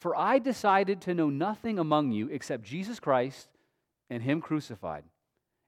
for 0.00 0.16
I 0.16 0.38
decided 0.38 1.00
to 1.02 1.14
know 1.14 1.30
nothing 1.30 1.78
among 1.78 2.12
you 2.12 2.28
except 2.28 2.64
Jesus 2.64 2.98
Christ 2.98 3.48
and 4.10 4.22
Him 4.22 4.40
crucified. 4.40 5.04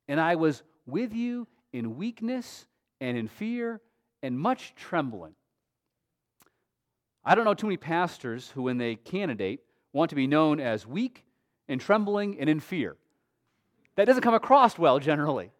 And 0.08 0.20
I 0.20 0.34
was 0.34 0.62
with 0.86 1.14
you 1.14 1.46
in 1.72 1.96
weakness 1.96 2.66
and 3.00 3.16
in 3.16 3.28
fear 3.28 3.80
and 4.22 4.38
much 4.38 4.74
trembling. 4.74 5.34
I 7.24 7.34
don't 7.34 7.44
know 7.44 7.54
too 7.54 7.66
many 7.66 7.76
pastors 7.76 8.50
who, 8.50 8.62
when 8.62 8.78
they 8.78 8.96
candidate, 8.96 9.60
want 9.92 10.10
to 10.10 10.16
be 10.16 10.26
known 10.26 10.60
as 10.60 10.86
weak 10.86 11.24
and 11.68 11.80
trembling 11.80 12.40
and 12.40 12.48
in 12.48 12.60
fear. 12.60 12.96
That 13.98 14.04
doesn't 14.04 14.22
come 14.22 14.34
across 14.34 14.78
well 14.78 15.00
generally. 15.00 15.50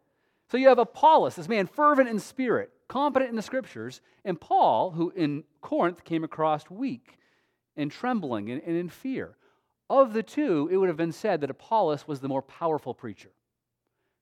So 0.48 0.58
you 0.58 0.68
have 0.68 0.78
Apollos, 0.78 1.34
this 1.34 1.48
man 1.48 1.66
fervent 1.66 2.08
in 2.08 2.20
spirit, 2.20 2.70
competent 2.86 3.30
in 3.30 3.34
the 3.34 3.42
scriptures, 3.42 4.00
and 4.24 4.40
Paul, 4.40 4.92
who 4.92 5.10
in 5.10 5.42
Corinth 5.60 6.04
came 6.04 6.22
across 6.22 6.70
weak 6.70 7.18
and 7.76 7.90
trembling 7.90 8.48
and, 8.52 8.62
and 8.62 8.76
in 8.76 8.90
fear. 8.90 9.36
Of 9.90 10.12
the 10.12 10.22
two, 10.22 10.68
it 10.70 10.76
would 10.76 10.86
have 10.86 10.96
been 10.96 11.10
said 11.10 11.40
that 11.40 11.50
Apollos 11.50 12.06
was 12.06 12.20
the 12.20 12.28
more 12.28 12.42
powerful 12.42 12.94
preacher. 12.94 13.30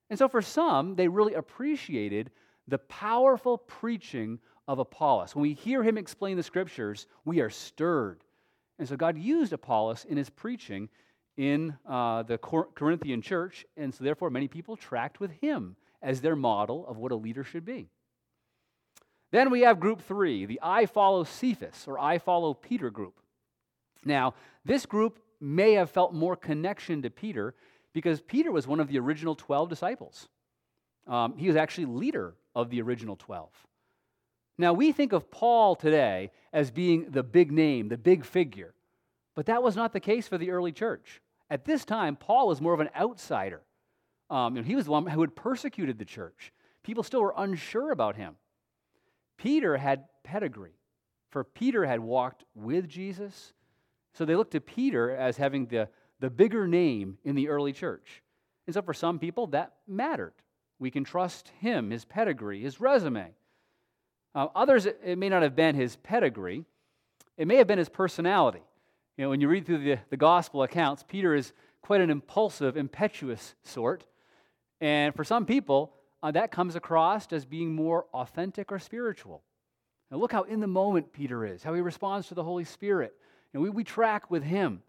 And 0.08 0.18
so 0.18 0.28
for 0.28 0.40
some, 0.40 0.94
they 0.94 1.08
really 1.08 1.35
appreciated 1.35 2.30
the 2.66 2.78
powerful 2.78 3.58
preaching 3.58 4.38
of 4.66 4.78
Apollos. 4.78 5.37
When 5.37 5.42
we 5.42 5.52
hear 5.52 5.82
him 5.82 5.99
explain 5.99 6.38
the 6.38 6.42
scriptures, 6.42 7.06
we 7.26 7.40
are 7.40 7.50
stirred. 7.50 8.25
And 8.78 8.88
so 8.88 8.96
God 8.96 9.18
used 9.18 9.52
Apollos 9.52 10.06
in 10.06 10.16
his 10.16 10.30
preaching 10.30 10.88
in 11.37 11.76
uh, 11.87 12.23
the 12.23 12.38
Corinthian 12.38 13.21
church, 13.23 13.66
and 13.76 13.95
so 13.95 14.05
therefore 14.05 14.31
many 14.31 14.49
people 14.49 14.76
tracked 14.76 15.21
with 15.21 15.31
him 15.33 15.76
as 16.02 16.21
their 16.21 16.37
model 16.37 16.87
of 16.87 16.97
what 16.97 17.12
a 17.12 17.16
leader 17.16 17.45
should 17.45 17.64
be. 17.64 17.88
Then 19.33 19.50
we 19.50 19.62
have 19.62 19.81
group 19.81 20.02
three, 20.02 20.47
the 20.47 20.61
I 20.62 20.87
follow 20.87 21.25
Cephas 21.25 21.85
or 21.87 21.99
I 21.99 22.19
follow 22.19 22.55
Peter 22.55 22.90
group. 22.90 23.21
Now, 24.05 24.35
this 24.64 24.87
group 24.87 25.19
may 25.40 25.73
have 25.73 25.90
felt 25.90 26.14
more 26.14 26.37
connection 26.37 27.02
to 27.02 27.11
Peter 27.11 27.55
because 27.93 28.21
Peter 28.21 28.52
was 28.52 28.66
one 28.66 28.81
of 28.81 28.88
the 28.88 28.99
original 28.99 29.35
12 29.35 29.69
disciples. 29.69 30.28
Um, 31.07 31.37
he 31.37 31.49
was 31.49 31.57
actually 31.57 31.87
leader 31.87 32.35
of 32.55 32.71
the 32.71 32.81
original 32.81 33.16
12. 33.16 33.49
Now, 34.59 34.73
we 34.73 34.93
think 34.93 35.12
of 35.12 35.31
Paul 35.31 35.76
today 35.76 36.31
as 36.52 36.71
being 36.71 37.11
the 37.11 37.23
big 37.23 37.52
name, 37.52 37.88
the 37.88 37.99
big 37.99 38.25
figure, 38.25 38.75
but 39.35 39.47
that 39.47 39.62
was 39.62 39.76
not 39.76 39.93
the 39.93 40.00
case 40.00 40.26
for 40.26 40.38
the 40.38 40.50
early 40.50 40.73
church. 40.73 41.21
At 41.50 41.65
this 41.65 41.85
time, 41.85 42.17
Paul 42.17 42.49
was 42.49 42.61
more 42.61 42.75
of 42.75 42.81
an 42.81 42.91
outsider. 42.99 43.62
Um, 44.29 44.57
and 44.57 44.67
he 44.67 44.75
was 44.75 44.87
the 44.87 44.91
one 44.91 45.07
who 45.07 45.21
had 45.21 45.37
persecuted 45.37 45.99
the 45.99 46.05
church. 46.05 46.53
People 46.83 47.03
still 47.03 47.21
were 47.21 47.35
unsure 47.37 47.93
about 47.93 48.17
him. 48.17 48.37
Peter 49.37 49.76
had 49.76 50.05
pedigree, 50.25 50.79
for 51.31 51.45
Peter 51.45 51.85
had 51.85 52.00
walked 52.00 52.45
with 52.55 52.88
Jesus. 52.88 53.53
So 54.15 54.25
they 54.25 54.35
looked 54.35 54.53
to 54.53 54.61
Peter 54.61 55.15
as 55.15 55.37
having 55.37 55.67
the, 55.67 55.88
the 56.21 56.31
bigger 56.31 56.67
name 56.67 57.19
in 57.25 57.35
the 57.35 57.49
early 57.49 57.73
church. 57.73 58.23
And 58.67 58.75
so 58.75 58.83
for 58.83 58.95
some 58.95 59.19
people, 59.19 59.47
that 59.49 59.75
mattered. 59.87 60.33
We 60.79 60.91
can 60.91 61.05
trust 61.05 61.50
him, 61.61 61.91
his 61.91 62.05
pedigree, 62.05 62.62
his 62.62 62.81
resume. 62.81 63.31
Uh, 64.35 64.49
others, 64.55 64.87
it 64.87 65.17
may 65.17 65.29
not 65.29 65.43
have 65.43 65.57
been 65.57 65.75
his 65.75 65.97
pedigree, 65.97 66.65
it 67.37 67.47
may 67.47 67.57
have 67.57 67.67
been 67.67 67.79
his 67.79 67.88
personality. 67.88 68.62
You 69.16 69.25
know, 69.25 69.30
when 69.30 69.40
you 69.40 69.49
read 69.49 69.64
through 69.64 69.78
the, 69.78 69.99
the 70.11 70.16
gospel 70.16 70.62
accounts, 70.62 71.02
Peter 71.06 71.35
is 71.35 71.52
quite 71.80 72.00
an 72.00 72.11
impulsive, 72.11 72.76
impetuous 72.76 73.54
sort. 73.62 74.04
And 74.80 75.14
for 75.14 75.25
some 75.25 75.46
people, 75.46 75.94
uh, 76.23 76.32
that 76.32 76.50
comes 76.50 76.76
across 76.76 77.32
as 77.32 77.44
being 77.44 77.75
more 77.75 78.06
authentic 78.12 78.70
or 78.70 78.78
spiritual. 78.78 79.42
Now, 80.11 80.18
look 80.18 80.32
how 80.32 80.42
in 80.42 80.61
the 80.61 80.66
moment 80.66 81.12
Peter 81.12 81.44
is, 81.46 81.62
how 81.62 81.75
he 81.75 81.80
responds 81.80 82.28
to 82.28 82.35
the 82.35 82.44
Holy 82.44 82.64
Spirit. 82.64 83.14
And 83.54 83.62
we, 83.62 83.70
we 83.70 83.85
track 83.85 84.30
with 84.30 84.42
him. 84.42 84.82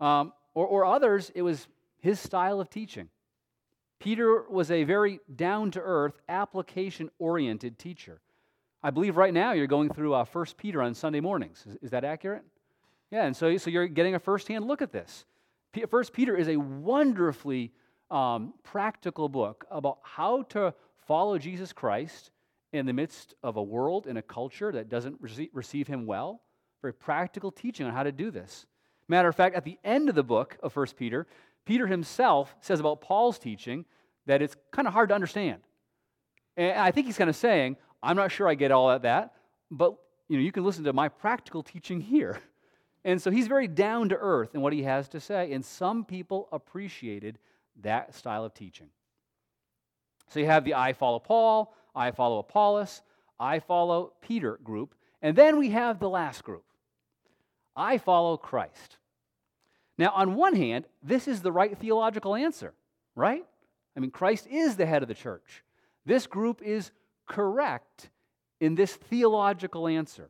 Um, 0.00 0.32
or, 0.54 0.66
or 0.66 0.84
others, 0.84 1.30
it 1.34 1.42
was 1.42 1.68
his 2.00 2.18
style 2.18 2.60
of 2.60 2.70
teaching. 2.70 3.08
Peter 3.98 4.44
was 4.48 4.70
a 4.70 4.84
very 4.84 5.20
down 5.34 5.70
to 5.72 5.80
earth, 5.80 6.20
application 6.28 7.10
oriented 7.18 7.78
teacher. 7.78 8.20
I 8.82 8.90
believe 8.90 9.16
right 9.16 9.34
now 9.34 9.52
you're 9.52 9.66
going 9.66 9.90
through 9.90 10.14
uh, 10.14 10.24
1 10.24 10.46
Peter 10.56 10.80
on 10.82 10.94
Sunday 10.94 11.20
mornings. 11.20 11.64
Is, 11.68 11.76
is, 11.82 11.90
that 11.90 12.04
accurate? 12.04 12.44
Yeah, 13.10 13.24
and 13.24 13.36
so, 13.36 13.56
so 13.56 13.70
you're 13.70 13.86
getting 13.86 14.14
a 14.14 14.18
firsthand 14.18 14.66
look 14.66 14.82
at 14.82 14.92
this. 14.92 15.24
First 15.90 16.12
Peter 16.12 16.36
is 16.36 16.48
a 16.48 16.56
wonderfully 16.56 17.72
um, 18.10 18.54
practical 18.62 19.28
book 19.28 19.64
about 19.70 19.98
how 20.02 20.42
to 20.42 20.74
follow 21.06 21.38
Jesus 21.38 21.72
Christ 21.72 22.30
in 22.72 22.86
the 22.86 22.92
midst 22.92 23.34
of 23.42 23.56
a 23.56 23.62
world 23.62 24.06
and 24.06 24.18
a 24.18 24.22
culture 24.22 24.72
that 24.72 24.88
doesn't 24.88 25.20
receive, 25.20 25.48
receive 25.52 25.86
him 25.86 26.06
well. 26.06 26.42
Very 26.82 26.92
practical 26.92 27.50
teaching 27.50 27.86
on 27.86 27.92
how 27.92 28.02
to 28.02 28.12
do 28.12 28.30
this. 28.30 28.66
Matter 29.08 29.28
of 29.28 29.36
fact, 29.36 29.56
at 29.56 29.64
the 29.64 29.78
end 29.84 30.08
of 30.08 30.14
the 30.14 30.22
book 30.22 30.58
of 30.62 30.72
First 30.72 30.96
Peter, 30.96 31.26
Peter 31.64 31.86
himself 31.86 32.54
says 32.60 32.80
about 32.80 33.00
Paul's 33.00 33.38
teaching 33.38 33.84
that 34.26 34.42
it's 34.42 34.56
kind 34.70 34.86
of 34.86 34.94
hard 34.94 35.08
to 35.08 35.14
understand. 35.14 35.62
And 36.56 36.78
I 36.78 36.90
think 36.90 37.06
he's 37.06 37.16
kind 37.16 37.30
of 37.30 37.36
saying, 37.36 37.76
I'm 38.02 38.16
not 38.16 38.30
sure 38.32 38.48
I 38.48 38.54
get 38.54 38.70
all 38.70 38.90
of 38.90 39.02
that, 39.02 39.34
but 39.70 39.94
you 40.28 40.36
know, 40.36 40.42
you 40.42 40.52
can 40.52 40.64
listen 40.64 40.84
to 40.84 40.92
my 40.92 41.08
practical 41.08 41.62
teaching 41.62 42.00
here. 42.00 42.40
And 43.08 43.22
so 43.22 43.30
he's 43.30 43.46
very 43.46 43.68
down 43.68 44.10
to 44.10 44.18
earth 44.18 44.54
in 44.54 44.60
what 44.60 44.74
he 44.74 44.82
has 44.82 45.08
to 45.08 45.18
say, 45.18 45.50
and 45.54 45.64
some 45.64 46.04
people 46.04 46.46
appreciated 46.52 47.38
that 47.80 48.14
style 48.14 48.44
of 48.44 48.52
teaching. 48.52 48.88
So 50.28 50.40
you 50.40 50.44
have 50.44 50.62
the 50.62 50.74
I 50.74 50.92
follow 50.92 51.18
Paul, 51.18 51.74
I 51.94 52.10
follow 52.10 52.38
Apollos, 52.38 53.00
I 53.40 53.60
follow 53.60 54.12
Peter 54.20 54.58
group, 54.62 54.94
and 55.22 55.34
then 55.34 55.56
we 55.56 55.70
have 55.70 55.98
the 55.98 56.08
last 56.10 56.44
group. 56.44 56.64
I 57.74 57.96
follow 57.96 58.36
Christ. 58.36 58.98
Now, 59.96 60.12
on 60.14 60.34
one 60.34 60.54
hand, 60.54 60.84
this 61.02 61.26
is 61.26 61.40
the 61.40 61.50
right 61.50 61.78
theological 61.78 62.34
answer, 62.34 62.74
right? 63.16 63.46
I 63.96 64.00
mean, 64.00 64.10
Christ 64.10 64.46
is 64.48 64.76
the 64.76 64.84
head 64.84 65.00
of 65.00 65.08
the 65.08 65.14
church. 65.14 65.64
This 66.04 66.26
group 66.26 66.60
is 66.60 66.90
correct 67.26 68.10
in 68.60 68.74
this 68.74 68.92
theological 68.92 69.88
answer. 69.88 70.28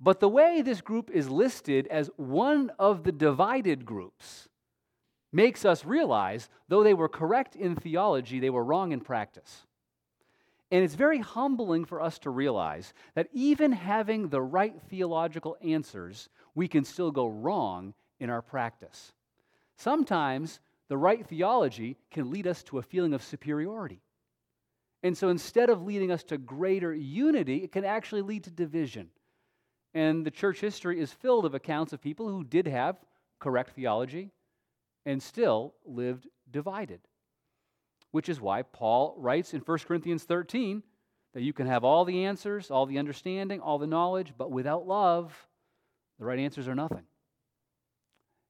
But 0.00 0.20
the 0.20 0.28
way 0.28 0.62
this 0.62 0.80
group 0.80 1.10
is 1.10 1.28
listed 1.28 1.86
as 1.88 2.10
one 2.16 2.70
of 2.78 3.02
the 3.02 3.12
divided 3.12 3.84
groups 3.84 4.48
makes 5.32 5.64
us 5.64 5.84
realize, 5.84 6.48
though 6.68 6.84
they 6.84 6.94
were 6.94 7.08
correct 7.08 7.56
in 7.56 7.74
theology, 7.74 8.40
they 8.40 8.50
were 8.50 8.64
wrong 8.64 8.92
in 8.92 9.00
practice. 9.00 9.66
And 10.70 10.84
it's 10.84 10.94
very 10.94 11.18
humbling 11.18 11.84
for 11.84 12.00
us 12.00 12.18
to 12.20 12.30
realize 12.30 12.92
that 13.14 13.28
even 13.32 13.72
having 13.72 14.28
the 14.28 14.42
right 14.42 14.74
theological 14.88 15.56
answers, 15.62 16.28
we 16.54 16.68
can 16.68 16.84
still 16.84 17.10
go 17.10 17.26
wrong 17.26 17.94
in 18.20 18.30
our 18.30 18.42
practice. 18.42 19.12
Sometimes 19.76 20.60
the 20.88 20.96
right 20.96 21.26
theology 21.26 21.96
can 22.10 22.30
lead 22.30 22.46
us 22.46 22.62
to 22.64 22.78
a 22.78 22.82
feeling 22.82 23.14
of 23.14 23.22
superiority. 23.22 24.00
And 25.02 25.16
so 25.16 25.28
instead 25.28 25.70
of 25.70 25.82
leading 25.82 26.10
us 26.10 26.24
to 26.24 26.38
greater 26.38 26.94
unity, 26.94 27.58
it 27.58 27.72
can 27.72 27.84
actually 27.84 28.22
lead 28.22 28.44
to 28.44 28.50
division. 28.50 29.08
And 29.94 30.24
the 30.24 30.30
church 30.30 30.60
history 30.60 31.00
is 31.00 31.12
filled 31.12 31.44
of 31.44 31.54
accounts 31.54 31.92
of 31.92 32.00
people 32.00 32.28
who 32.28 32.44
did 32.44 32.66
have 32.66 32.96
correct 33.38 33.74
theology 33.74 34.30
and 35.06 35.22
still 35.22 35.74
lived 35.84 36.26
divided. 36.50 37.00
Which 38.10 38.28
is 38.28 38.40
why 38.40 38.62
Paul 38.62 39.14
writes 39.18 39.54
in 39.54 39.60
1 39.60 39.78
Corinthians 39.80 40.24
13 40.24 40.82
that 41.34 41.42
you 41.42 41.52
can 41.52 41.66
have 41.66 41.84
all 41.84 42.04
the 42.04 42.24
answers, 42.24 42.70
all 42.70 42.86
the 42.86 42.98
understanding, 42.98 43.60
all 43.60 43.78
the 43.78 43.86
knowledge, 43.86 44.32
but 44.36 44.50
without 44.50 44.86
love, 44.86 45.46
the 46.18 46.24
right 46.24 46.38
answers 46.38 46.68
are 46.68 46.74
nothing. 46.74 47.04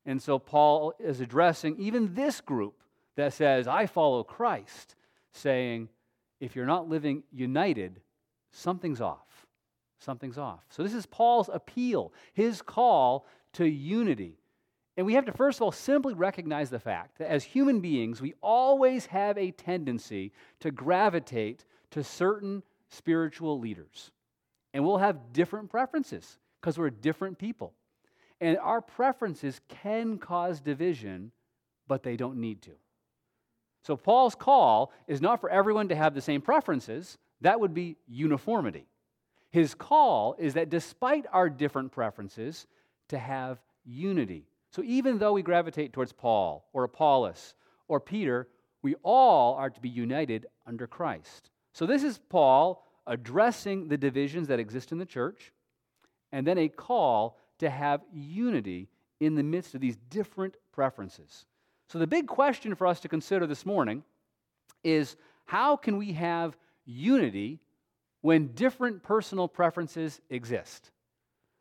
And 0.07 0.23
so 0.23 0.39
Paul 0.39 0.95
is 0.99 1.21
addressing 1.21 1.79
even 1.79 2.15
this 2.15 2.41
group 2.41 2.83
that 3.17 3.35
says, 3.35 3.69
I 3.69 3.87
follow 3.87 4.23
Christ, 4.23 4.95
saying, 5.33 5.89
if 6.41 6.57
you're 6.57 6.67
not 6.67 6.89
living 6.89 7.25
united, 7.33 8.01
something's 8.51 9.01
off. 9.01 9.28
Something's 9.99 10.39
off. 10.39 10.65
So, 10.71 10.83
this 10.83 10.95
is 10.95 11.07
Paul's 11.07 11.51
appeal, 11.53 12.13
his 12.33 12.63
call 12.63 13.27
to 13.55 13.67
unity. 13.67 14.39
And 14.97 15.07
we 15.07 15.15
have 15.15 15.27
to, 15.27 15.33
first 15.33 15.59
of 15.59 15.63
all, 15.63 15.73
simply 15.73 16.15
recognize 16.15 16.71
the 16.71 16.81
fact 16.81 17.19
that 17.19 17.31
as 17.31 17.45
human 17.45 17.81
beings, 17.81 18.21
we 18.21 18.35
always 18.41 19.07
have 19.07 19.39
a 19.39 19.53
tendency 19.53 20.33
to 20.61 20.71
gravitate 20.71 21.65
to 21.93 22.03
certain 22.03 22.63
spiritual 22.89 23.61
leaders. 23.61 24.11
And 24.75 24.85
we'll 24.85 24.99
have 24.99 25.33
different 25.33 25.71
preferences 25.71 26.39
because 26.61 26.79
we're 26.79 26.91
different 26.91 27.39
people. 27.39 27.75
And 28.41 28.59
our 28.59 28.81
preferences 28.81 29.61
can 29.69 30.19
cause 30.19 30.61
division, 30.61 31.33
but 31.87 32.03
they 32.03 32.17
don't 32.17 32.39
need 32.39 32.63
to. 32.63 32.73
So, 33.83 33.97
Paul's 33.97 34.35
call 34.35 34.93
is 35.07 35.21
not 35.21 35.41
for 35.41 35.51
everyone 35.51 35.89
to 35.89 35.97
have 35.97 36.15
the 36.15 36.21
same 36.21 36.41
preferences, 36.41 37.19
that 37.41 37.59
would 37.59 37.75
be 37.75 37.97
uniformity. 38.07 38.87
His 39.51 39.75
call 39.75 40.37
is 40.39 40.55
that 40.55 40.71
despite 40.71 41.27
our 41.33 41.49
different 41.49 41.93
preferences, 41.93 42.67
to 43.09 43.19
have 43.19 43.59
unity. 43.85 44.47
So, 44.71 44.83
even 44.85 45.19
though 45.19 45.33
we 45.33 45.43
gravitate 45.43 45.93
towards 45.93 46.13
Paul 46.13 46.69
or 46.73 46.85
Apollos 46.85 47.55
or 47.89 48.01
Peter, 48.01 48.49
we 48.83 48.95
all 49.03 49.55
are 49.55 49.71
to 49.71 49.81
be 49.81 49.89
united 49.89 50.47
under 50.67 50.87
Christ. 50.87 51.51
So, 51.73 51.87
this 51.87 52.05
is 52.05 52.19
Paul 52.29 52.87
addressing 53.07 53.89
the 53.89 53.97
divisions 53.97 54.49
that 54.49 54.61
exist 54.61 54.93
in 54.93 54.99
the 54.99 55.07
church, 55.07 55.53
and 56.33 56.47
then 56.47 56.59
a 56.59 56.69
call 56.69 57.39
to 57.59 57.71
have 57.71 58.03
unity 58.13 58.89
in 59.21 59.35
the 59.35 59.43
midst 59.43 59.75
of 59.75 59.81
these 59.81 59.97
different 60.11 60.57
preferences. 60.73 61.47
So, 61.89 61.99
the 61.99 62.07
big 62.07 62.27
question 62.27 62.75
for 62.75 62.87
us 62.87 63.01
to 63.01 63.09
consider 63.09 63.47
this 63.47 63.65
morning 63.65 64.05
is 64.85 65.17
how 65.47 65.77
can 65.77 65.97
we 65.97 66.13
have 66.13 66.57
unity 66.85 67.61
when 68.21 68.49
different 68.49 69.03
personal 69.03 69.49
preferences 69.49 70.21
exist? 70.31 70.91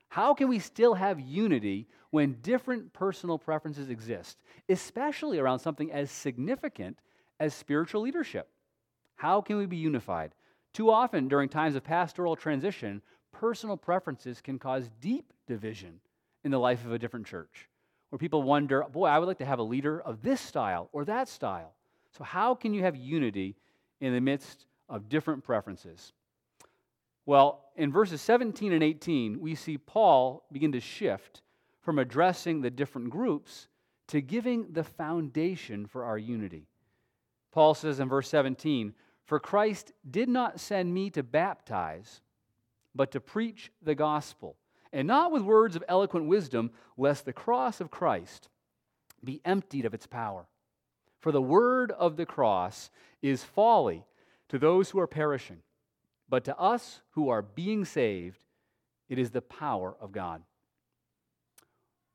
How 0.09 0.33
can 0.33 0.47
we 0.47 0.59
still 0.59 0.93
have 0.93 1.19
unity 1.19 1.87
when 2.11 2.37
different 2.41 2.93
personal 2.93 3.37
preferences 3.37 3.89
exist, 3.89 4.37
especially 4.69 5.39
around 5.39 5.59
something 5.59 5.91
as 5.91 6.09
significant 6.09 6.99
as 7.39 7.53
spiritual 7.53 8.01
leadership? 8.01 8.49
How 9.15 9.41
can 9.41 9.57
we 9.57 9.65
be 9.65 9.77
unified? 9.77 10.33
Too 10.73 10.89
often, 10.89 11.27
during 11.27 11.49
times 11.49 11.75
of 11.75 11.83
pastoral 11.83 12.35
transition, 12.35 13.01
personal 13.31 13.77
preferences 13.77 14.41
can 14.41 14.59
cause 14.59 14.89
deep 15.01 15.33
division 15.47 15.99
in 16.43 16.51
the 16.51 16.59
life 16.59 16.85
of 16.85 16.91
a 16.91 16.99
different 16.99 17.25
church 17.25 17.67
where 18.09 18.19
people 18.19 18.43
wonder, 18.43 18.83
boy, 18.83 19.07
I 19.07 19.19
would 19.19 19.27
like 19.27 19.39
to 19.39 19.45
have 19.45 19.59
a 19.59 19.63
leader 19.63 19.99
of 20.01 20.21
this 20.21 20.39
style 20.39 20.89
or 20.93 21.05
that 21.05 21.27
style. 21.27 21.73
So, 22.17 22.23
how 22.23 22.55
can 22.55 22.73
you 22.73 22.83
have 22.83 22.95
unity 22.95 23.55
in 23.99 24.13
the 24.13 24.21
midst 24.21 24.65
of 24.87 25.09
different 25.09 25.43
preferences? 25.43 26.13
Well, 27.27 27.65
in 27.75 27.91
verses 27.91 28.21
17 28.21 28.71
and 28.71 28.81
18, 28.81 29.41
we 29.41 29.53
see 29.53 29.77
Paul 29.77 30.45
begin 30.49 30.71
to 30.71 30.79
shift 30.79 31.41
from 31.81 31.99
addressing 31.99 32.61
the 32.61 32.69
different 32.71 33.09
groups 33.09 33.67
to 34.07 34.21
giving 34.21 34.71
the 34.71 34.85
foundation 34.85 35.85
for 35.85 36.05
our 36.05 36.17
unity. 36.17 36.67
Paul 37.51 37.73
says 37.73 37.99
in 37.99 38.07
verse 38.07 38.29
17, 38.29 38.93
For 39.25 39.41
Christ 39.41 39.91
did 40.09 40.29
not 40.29 40.61
send 40.61 40.93
me 40.93 41.09
to 41.09 41.21
baptize, 41.21 42.21
but 42.95 43.11
to 43.11 43.19
preach 43.19 43.73
the 43.81 43.93
gospel 43.93 44.55
and 44.93 45.05
not 45.05 45.33
with 45.33 45.41
words 45.41 45.75
of 45.75 45.83
eloquent 45.89 46.27
wisdom, 46.27 46.71
lest 46.95 47.25
the 47.25 47.33
cross 47.33 47.81
of 47.81 47.91
Christ 47.91 48.47
be 49.21 49.41
emptied 49.43 49.83
of 49.83 49.93
its 49.93 50.07
power. 50.07 50.47
For 51.19 51.33
the 51.33 51.41
word 51.41 51.91
of 51.91 52.15
the 52.15 52.25
cross 52.25 52.89
is 53.21 53.43
folly 53.43 54.05
to 54.47 54.57
those 54.57 54.91
who 54.91 54.99
are 54.99 55.07
perishing, 55.07 55.57
but 56.29 56.43
to 56.45 56.57
us 56.57 57.01
who 57.11 57.29
are 57.29 57.41
being 57.41 57.85
saved, 57.85 58.39
it 59.09 59.17
is 59.17 59.31
the 59.31 59.41
power 59.41 59.95
of 59.99 60.11
God. 60.11 60.41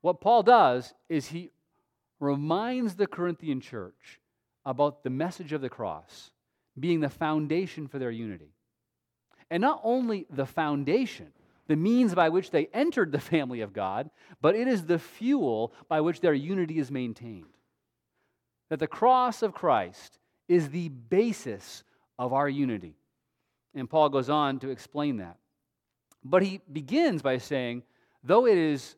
What 0.01 0.21
Paul 0.21 0.43
does 0.43 0.93
is 1.09 1.27
he 1.27 1.51
reminds 2.19 2.95
the 2.95 3.07
Corinthian 3.07 3.61
church 3.61 4.19
about 4.65 5.03
the 5.03 5.09
message 5.09 5.53
of 5.53 5.61
the 5.61 5.69
cross 5.69 6.31
being 6.79 6.99
the 6.99 7.09
foundation 7.09 7.87
for 7.87 7.99
their 7.99 8.11
unity. 8.11 8.53
and 9.51 9.61
not 9.61 9.79
only 9.83 10.25
the 10.31 10.45
foundation, 10.47 11.31
the 11.67 11.75
means 11.75 12.15
by 12.15 12.29
which 12.29 12.49
they 12.49 12.67
entered 12.73 13.11
the 13.11 13.19
family 13.33 13.61
of 13.61 13.73
God, 13.73 14.09
but 14.41 14.55
it 14.55 14.67
is 14.67 14.85
the 14.85 14.99
fuel 14.99 15.73
by 15.87 16.01
which 16.01 16.21
their 16.21 16.33
unity 16.33 16.79
is 16.79 16.89
maintained. 16.89 17.53
That 18.69 18.79
the 18.79 18.87
cross 18.87 19.43
of 19.43 19.53
Christ 19.53 20.17
is 20.47 20.69
the 20.69 20.89
basis 20.89 21.83
of 22.17 22.33
our 22.33 22.49
unity. 22.49 22.95
And 23.75 23.89
Paul 23.89 24.09
goes 24.09 24.29
on 24.29 24.59
to 24.59 24.69
explain 24.69 25.17
that. 25.17 25.37
But 26.23 26.43
he 26.43 26.61
begins 26.71 27.21
by 27.21 27.37
saying, 27.37 27.83
though 28.23 28.45
it 28.45 28.57
is 28.57 28.95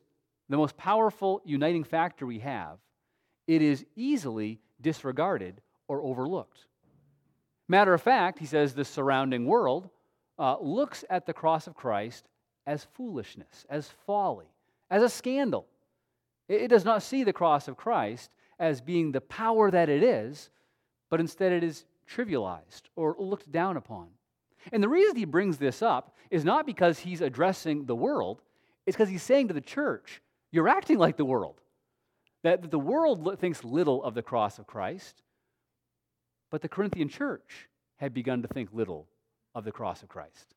the 0.48 0.56
most 0.56 0.76
powerful 0.76 1.42
uniting 1.44 1.84
factor 1.84 2.26
we 2.26 2.38
have, 2.40 2.78
it 3.46 3.62
is 3.62 3.84
easily 3.96 4.60
disregarded 4.80 5.60
or 5.88 6.02
overlooked. 6.02 6.66
Matter 7.68 7.94
of 7.94 8.02
fact, 8.02 8.38
he 8.38 8.46
says 8.46 8.74
the 8.74 8.84
surrounding 8.84 9.46
world 9.46 9.88
uh, 10.38 10.56
looks 10.60 11.04
at 11.10 11.26
the 11.26 11.32
cross 11.32 11.66
of 11.66 11.74
Christ 11.74 12.28
as 12.66 12.86
foolishness, 12.94 13.66
as 13.68 13.90
folly, 14.06 14.46
as 14.90 15.02
a 15.02 15.08
scandal. 15.08 15.66
It, 16.48 16.62
it 16.62 16.68
does 16.68 16.84
not 16.84 17.02
see 17.02 17.24
the 17.24 17.32
cross 17.32 17.68
of 17.68 17.76
Christ 17.76 18.30
as 18.58 18.80
being 18.80 19.12
the 19.12 19.20
power 19.20 19.70
that 19.70 19.88
it 19.88 20.02
is, 20.02 20.50
but 21.10 21.20
instead 21.20 21.52
it 21.52 21.64
is 21.64 21.84
trivialized 22.08 22.82
or 22.94 23.16
looked 23.18 23.50
down 23.50 23.76
upon. 23.76 24.08
And 24.72 24.82
the 24.82 24.88
reason 24.88 25.16
he 25.16 25.24
brings 25.24 25.58
this 25.58 25.82
up 25.82 26.16
is 26.30 26.44
not 26.44 26.66
because 26.66 26.98
he's 26.98 27.20
addressing 27.20 27.84
the 27.84 27.96
world, 27.96 28.42
it's 28.86 28.96
because 28.96 29.08
he's 29.08 29.22
saying 29.22 29.48
to 29.48 29.54
the 29.54 29.60
church, 29.60 30.20
You're 30.50 30.68
acting 30.68 30.98
like 30.98 31.16
the 31.16 31.24
world. 31.24 31.60
That 32.42 32.70
the 32.70 32.78
world 32.78 33.38
thinks 33.40 33.64
little 33.64 34.02
of 34.04 34.14
the 34.14 34.22
cross 34.22 34.58
of 34.58 34.66
Christ, 34.66 35.22
but 36.50 36.62
the 36.62 36.68
Corinthian 36.68 37.08
church 37.08 37.68
had 37.96 38.14
begun 38.14 38.42
to 38.42 38.48
think 38.48 38.70
little 38.72 39.08
of 39.54 39.64
the 39.64 39.72
cross 39.72 40.02
of 40.02 40.08
Christ. 40.08 40.54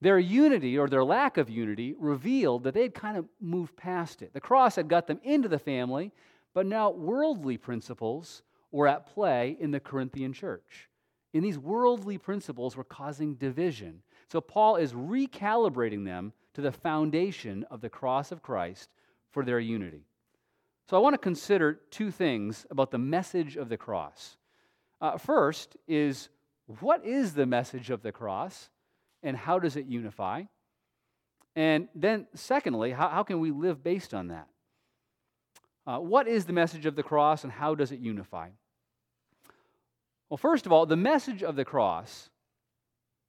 Their 0.00 0.18
unity 0.18 0.78
or 0.78 0.88
their 0.88 1.04
lack 1.04 1.36
of 1.36 1.50
unity 1.50 1.94
revealed 1.98 2.64
that 2.64 2.74
they 2.74 2.82
had 2.82 2.94
kind 2.94 3.16
of 3.16 3.26
moved 3.40 3.76
past 3.76 4.22
it. 4.22 4.32
The 4.32 4.40
cross 4.40 4.76
had 4.76 4.88
got 4.88 5.06
them 5.06 5.20
into 5.22 5.48
the 5.48 5.58
family, 5.58 6.12
but 6.52 6.66
now 6.66 6.90
worldly 6.90 7.56
principles 7.56 8.42
were 8.70 8.88
at 8.88 9.06
play 9.06 9.56
in 9.58 9.70
the 9.70 9.80
Corinthian 9.80 10.32
church. 10.32 10.88
And 11.34 11.44
these 11.44 11.58
worldly 11.58 12.16
principles 12.16 12.76
were 12.76 12.84
causing 12.84 13.34
division. 13.34 14.02
So 14.30 14.40
Paul 14.40 14.76
is 14.76 14.92
recalibrating 14.92 16.04
them 16.04 16.32
to 16.54 16.60
the 16.60 16.70
foundation 16.70 17.64
of 17.70 17.80
the 17.80 17.90
cross 17.90 18.30
of 18.30 18.40
Christ 18.40 18.88
for 19.32 19.44
their 19.44 19.58
unity. 19.58 20.06
So 20.88 20.96
I 20.96 21.00
want 21.00 21.14
to 21.14 21.18
consider 21.18 21.80
two 21.90 22.12
things 22.12 22.66
about 22.70 22.92
the 22.92 22.98
message 22.98 23.56
of 23.56 23.68
the 23.68 23.76
cross. 23.76 24.36
Uh, 25.00 25.18
first 25.18 25.76
is 25.88 26.28
what 26.80 27.04
is 27.04 27.34
the 27.34 27.46
message 27.46 27.90
of 27.90 28.02
the 28.02 28.12
cross 28.12 28.70
and 29.22 29.36
how 29.36 29.58
does 29.58 29.76
it 29.76 29.86
unify? 29.86 30.44
And 31.56 31.88
then, 31.94 32.26
secondly, 32.34 32.92
how, 32.92 33.08
how 33.08 33.22
can 33.22 33.40
we 33.40 33.50
live 33.50 33.82
based 33.82 34.14
on 34.14 34.28
that? 34.28 34.48
Uh, 35.86 35.98
what 35.98 36.28
is 36.28 36.44
the 36.44 36.52
message 36.52 36.86
of 36.86 36.96
the 36.96 37.02
cross 37.02 37.44
and 37.44 37.52
how 37.52 37.74
does 37.74 37.92
it 37.92 38.00
unify? 38.00 38.50
Well, 40.34 40.38
first 40.38 40.66
of 40.66 40.72
all, 40.72 40.84
the 40.84 40.96
message 40.96 41.44
of 41.44 41.54
the 41.54 41.64
cross 41.64 42.28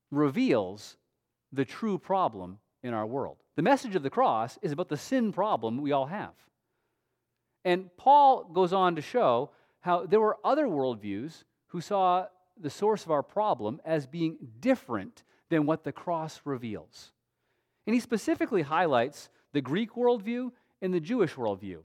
reveals 0.10 0.98
the 1.54 1.64
true 1.64 2.00
problem 2.00 2.58
in 2.82 2.96
our 2.96 3.06
world. 3.06 3.38
The 3.56 3.62
message 3.62 3.96
of 3.96 4.02
the 4.02 4.10
cross 4.10 4.58
is 4.64 4.72
about 4.72 4.90
the 4.90 4.98
sin 4.98 5.32
problem 5.32 5.78
we 5.78 5.92
all 5.92 6.08
have. 6.08 6.34
And 7.64 7.96
Paul 7.96 8.46
goes 8.46 8.74
on 8.74 8.96
to 8.96 9.04
show 9.04 9.52
how 9.82 10.08
there 10.08 10.20
were 10.20 10.40
other 10.44 10.66
worldviews 10.66 11.44
who 11.68 11.80
saw 11.80 12.26
the 12.60 12.72
source 12.72 13.06
of 13.06 13.12
our 13.12 13.22
problem 13.22 13.80
as 13.86 14.08
being 14.08 14.40
different 14.60 15.22
than 15.52 15.68
what 15.68 15.84
the 15.84 15.92
cross 15.92 16.42
reveals. 16.44 17.12
And 17.86 17.94
he 17.94 18.00
specifically 18.00 18.64
highlights 18.64 19.30
the 19.54 19.62
Greek 19.62 19.92
worldview 19.92 20.52
and 20.82 20.92
the 20.92 21.00
Jewish 21.00 21.36
worldview. 21.36 21.82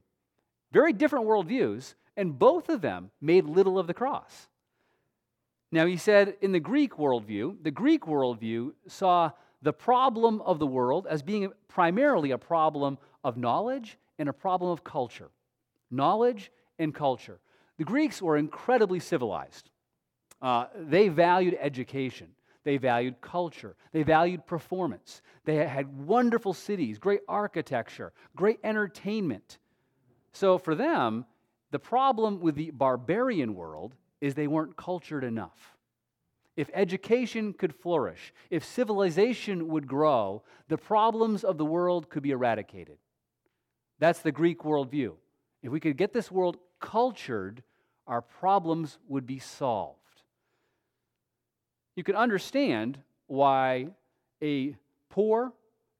Very 0.73 0.95
different 0.95 1.27
worldviews, 1.27 1.93
and 2.17 2.39
both 2.39 2.71
of 2.71 2.81
them 2.81 3.11
made 3.21 3.45
little 3.45 3.79
of 3.79 3.87
the 3.87 3.93
cross. 3.93 4.47
Now, 5.73 5.87
he 5.87 5.97
said 5.97 6.37
in 6.41 6.53
the 6.53 6.61
Greek 6.61 6.95
worldview, 6.95 7.63
the 7.63 7.71
Greek 7.71 8.03
worldview 8.03 8.73
saw 8.89 9.31
the 9.63 9.73
problem 9.73 10.41
of 10.43 10.59
the 10.59 10.67
world 10.67 11.07
as 11.09 11.23
being 11.23 11.53
primarily 11.69 12.33
a 12.33 12.39
problem 12.39 12.99
of 13.23 13.37
knowledge 13.37 13.99
and 14.19 14.29
a 14.29 14.33
problem 14.33 14.71
of 14.71 14.83
culture. 14.83 15.31
Knowledge 15.91 16.51
and 16.79 16.95
culture. 16.95 17.41
The 17.79 17.85
Greeks 17.85 18.21
were 18.21 18.37
incredibly 18.37 18.99
civilized. 19.01 19.71
Uh, 20.43 20.67
they 20.75 21.09
valued 21.09 21.57
education. 21.61 22.29
They 22.65 22.77
valued 22.77 23.21
culture. 23.21 23.77
They 23.93 24.03
valued 24.03 24.47
performance. 24.47 25.23
They 25.45 25.57
had 25.67 26.07
wonderful 26.07 26.53
cities, 26.53 26.99
great 26.99 27.21
architecture, 27.29 28.13
great 28.37 28.59
entertainment. 28.65 29.59
So 30.33 30.59
for 30.59 30.75
them, 30.75 31.25
the 31.71 31.79
problem 31.79 32.41
with 32.41 32.57
the 32.57 32.71
barbarian 32.71 33.55
world 33.55 33.95
is 34.21 34.35
they 34.35 34.47
weren't 34.47 34.77
cultured 34.77 35.25
enough. 35.25 35.77
If 36.57 36.71
education 36.75 37.53
could 37.53 37.75
flourish, 37.75 38.35
if 38.51 38.65
civilization 38.65 39.69
would 39.69 39.87
grow, 39.87 40.43
the 40.69 40.77
problems 40.77 41.45
of 41.45 41.59
the 41.59 41.65
world 41.65 42.11
could 42.11 42.23
be 42.23 42.33
eradicated. 42.33 42.99
That's 43.99 44.21
the 44.21 44.33
Greek 44.33 44.61
worldview. 44.61 45.15
If 45.63 45.71
we 45.71 45.81
could 45.81 45.97
get 45.97 46.13
this 46.13 46.31
world 46.31 46.59
cultured, 46.81 47.63
our 48.07 48.21
problems 48.21 48.99
would 49.09 49.27
be 49.27 49.39
solved 49.39 50.01
you 52.01 52.05
can 52.05 52.17
understand 52.17 52.99
why 53.27 53.89
a 54.43 54.75
poor 55.11 55.53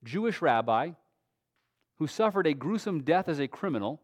Jewish 0.03 0.41
rabbi 0.41 0.93
who 1.99 2.07
suffered 2.07 2.47
a 2.47 2.55
gruesome 2.55 3.03
death 3.03 3.29
as 3.29 3.39
a 3.39 3.47
criminal 3.47 4.01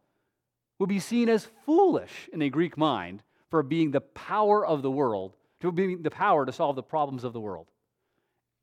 would 0.78 0.90
be 0.90 1.00
seen 1.00 1.28
as 1.28 1.48
foolish 1.66 2.30
in 2.32 2.44
a 2.44 2.52
Greek 2.52 2.78
mind 2.78 3.24
for 3.50 3.64
being 3.64 3.92
the 3.92 4.02
power 4.02 4.66
of 4.66 4.82
the 4.82 4.92
world, 4.92 5.36
to 5.62 5.72
being 5.72 6.02
the 6.02 6.12
power 6.12 6.46
to 6.46 6.52
solve 6.52 6.76
the 6.76 6.84
problems 6.84 7.24
of 7.24 7.34
the 7.34 7.40
world. 7.40 7.68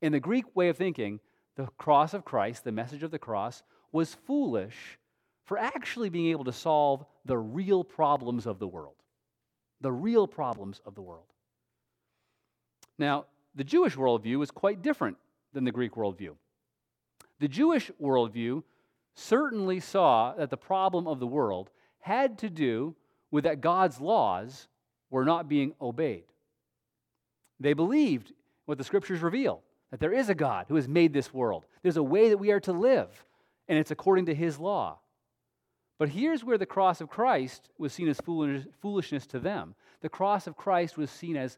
In 0.01 0.11
the 0.11 0.19
Greek 0.19 0.55
way 0.55 0.69
of 0.69 0.77
thinking, 0.77 1.19
the 1.55 1.67
cross 1.77 2.13
of 2.13 2.25
Christ, 2.25 2.63
the 2.63 2.71
message 2.71 3.03
of 3.03 3.11
the 3.11 3.19
cross, 3.19 3.63
was 3.91 4.13
foolish 4.13 4.99
for 5.45 5.57
actually 5.57 6.09
being 6.09 6.27
able 6.27 6.43
to 6.43 6.51
solve 6.51 7.05
the 7.23 7.37
real 7.37 7.83
problems 7.83 8.45
of 8.45 8.59
the 8.59 8.67
world. 8.67 8.95
The 9.81 9.91
real 9.91 10.27
problems 10.27 10.81
of 10.85 10.95
the 10.95 11.01
world. 11.01 11.27
Now, 12.97 13.25
the 13.55 13.63
Jewish 13.63 13.95
worldview 13.95 14.41
is 14.43 14.51
quite 14.51 14.81
different 14.81 15.17
than 15.53 15.63
the 15.63 15.71
Greek 15.71 15.93
worldview. 15.93 16.35
The 17.39 17.47
Jewish 17.47 17.91
worldview 18.01 18.63
certainly 19.15 19.79
saw 19.79 20.33
that 20.33 20.49
the 20.49 20.57
problem 20.57 21.07
of 21.07 21.19
the 21.19 21.27
world 21.27 21.69
had 21.99 22.37
to 22.39 22.49
do 22.49 22.95
with 23.31 23.43
that 23.45 23.61
God's 23.61 23.99
laws 23.99 24.67
were 25.09 25.25
not 25.25 25.47
being 25.49 25.73
obeyed. 25.81 26.25
They 27.59 27.73
believed 27.73 28.33
what 28.65 28.77
the 28.77 28.83
scriptures 28.83 29.21
reveal 29.21 29.61
that 29.91 29.99
there 29.99 30.13
is 30.13 30.29
a 30.29 30.35
God 30.35 30.65
who 30.67 30.75
has 30.75 30.87
made 30.87 31.13
this 31.13 31.33
world. 31.33 31.65
There's 31.81 31.97
a 31.97 32.03
way 32.03 32.29
that 32.29 32.37
we 32.37 32.51
are 32.51 32.59
to 32.61 32.73
live, 32.73 33.07
and 33.67 33.77
it's 33.77 33.91
according 33.91 34.25
to 34.25 34.35
his 34.35 34.59
law. 34.59 34.99
But 35.97 36.09
here's 36.09 36.43
where 36.43 36.57
the 36.57 36.65
cross 36.65 36.99
of 36.99 37.09
Christ 37.09 37.69
was 37.77 37.93
seen 37.93 38.09
as 38.09 38.19
foolishness 38.81 39.27
to 39.27 39.39
them. 39.39 39.75
The 40.01 40.09
cross 40.09 40.47
of 40.47 40.57
Christ 40.57 40.97
was 40.97 41.09
seen 41.09 41.37
as 41.37 41.57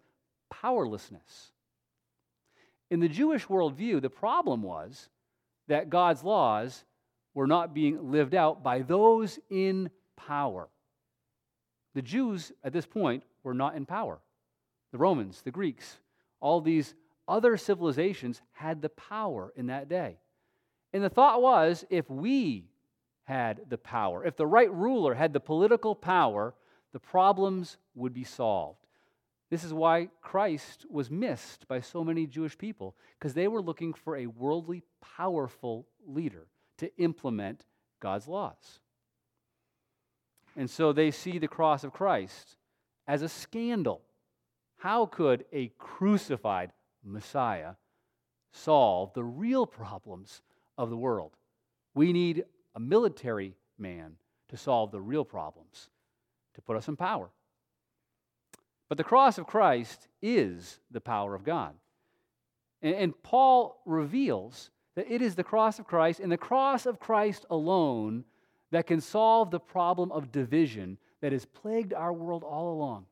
powerlessness. 0.51 1.51
In 2.91 2.99
the 2.99 3.09
Jewish 3.09 3.47
worldview, 3.47 4.01
the 4.01 4.09
problem 4.09 4.61
was 4.61 5.09
that 5.67 5.89
God's 5.89 6.23
laws 6.23 6.83
were 7.33 7.47
not 7.47 7.73
being 7.73 8.11
lived 8.11 8.35
out 8.35 8.63
by 8.63 8.81
those 8.81 9.39
in 9.49 9.89
power. 10.15 10.69
The 11.95 12.01
Jews 12.01 12.51
at 12.63 12.73
this 12.73 12.85
point 12.85 13.23
were 13.47 13.53
not 13.53 13.77
in 13.77 13.85
power. 13.85 14.19
The 14.91 14.97
Romans, 14.97 15.41
the 15.41 15.51
Greeks, 15.51 15.99
all 16.41 16.59
these 16.59 16.93
other 17.29 17.55
civilizations 17.55 18.41
had 18.51 18.81
the 18.81 18.89
power 18.89 19.53
in 19.55 19.67
that 19.67 19.87
day. 19.87 20.17
And 20.91 21.01
the 21.01 21.09
thought 21.09 21.41
was 21.41 21.85
if 21.89 22.09
we 22.09 22.65
had 23.23 23.61
the 23.69 23.77
power, 23.77 24.25
if 24.25 24.35
the 24.35 24.45
right 24.45 24.71
ruler 24.71 25.13
had 25.13 25.31
the 25.31 25.39
political 25.39 25.95
power, 25.95 26.53
the 26.91 26.99
problems 26.99 27.77
would 27.95 28.13
be 28.13 28.25
solved. 28.25 28.85
This 29.49 29.63
is 29.63 29.73
why 29.73 30.09
Christ 30.21 30.85
was 30.89 31.09
missed 31.09 31.69
by 31.69 31.79
so 31.79 32.03
many 32.03 32.27
Jewish 32.27 32.57
people, 32.57 32.97
because 33.17 33.33
they 33.33 33.47
were 33.47 33.61
looking 33.61 33.93
for 33.93 34.17
a 34.17 34.27
worldly, 34.27 34.83
powerful 35.01 35.87
leader 36.05 36.47
to 36.79 36.91
implement 36.97 37.65
God's 38.01 38.27
laws. 38.27 38.79
And 40.57 40.69
so 40.69 40.91
they 40.91 41.11
see 41.11 41.37
the 41.39 41.47
cross 41.47 41.85
of 41.85 41.93
Christ 41.93 42.56
as 43.07 43.21
a 43.21 43.29
scandal. 43.29 44.01
How 44.77 45.05
could 45.05 45.45
a 45.51 45.71
crucified 45.77 46.71
Messiah 47.03 47.73
solve 48.51 49.13
the 49.13 49.23
real 49.23 49.65
problems 49.65 50.41
of 50.77 50.89
the 50.89 50.97
world? 50.97 51.31
We 51.95 52.13
need 52.13 52.45
a 52.75 52.79
military 52.79 53.55
man 53.77 54.13
to 54.49 54.57
solve 54.57 54.91
the 54.91 55.01
real 55.01 55.25
problems, 55.25 55.89
to 56.53 56.61
put 56.61 56.77
us 56.77 56.87
in 56.87 56.95
power. 56.95 57.29
But 58.89 58.97
the 58.97 59.03
cross 59.03 59.37
of 59.37 59.47
Christ 59.47 60.07
is 60.21 60.79
the 60.91 61.01
power 61.01 61.35
of 61.35 61.43
God. 61.43 61.73
And, 62.81 63.13
Paul 63.23 63.81
reveals 63.85 64.69
that 64.95 65.11
it 65.11 65.21
is 65.21 65.35
the 65.35 65.43
cross 65.43 65.79
of 65.79 65.87
Christ 65.87 66.19
and 66.19 66.31
the 66.31 66.37
cross 66.37 66.85
of 66.85 66.99
Christ 66.99 67.45
alone 67.49 68.23
that 68.71 68.85
can 68.85 69.01
solve 69.01 69.49
the 69.49 69.59
problem 69.59 70.11
of 70.11 70.31
division 70.31 70.97
that 71.21 71.31
has 71.31 71.45
plagued 71.45 71.93
our 71.93 72.13
world 72.13 72.43
all 72.43 72.73
along. 72.73 73.05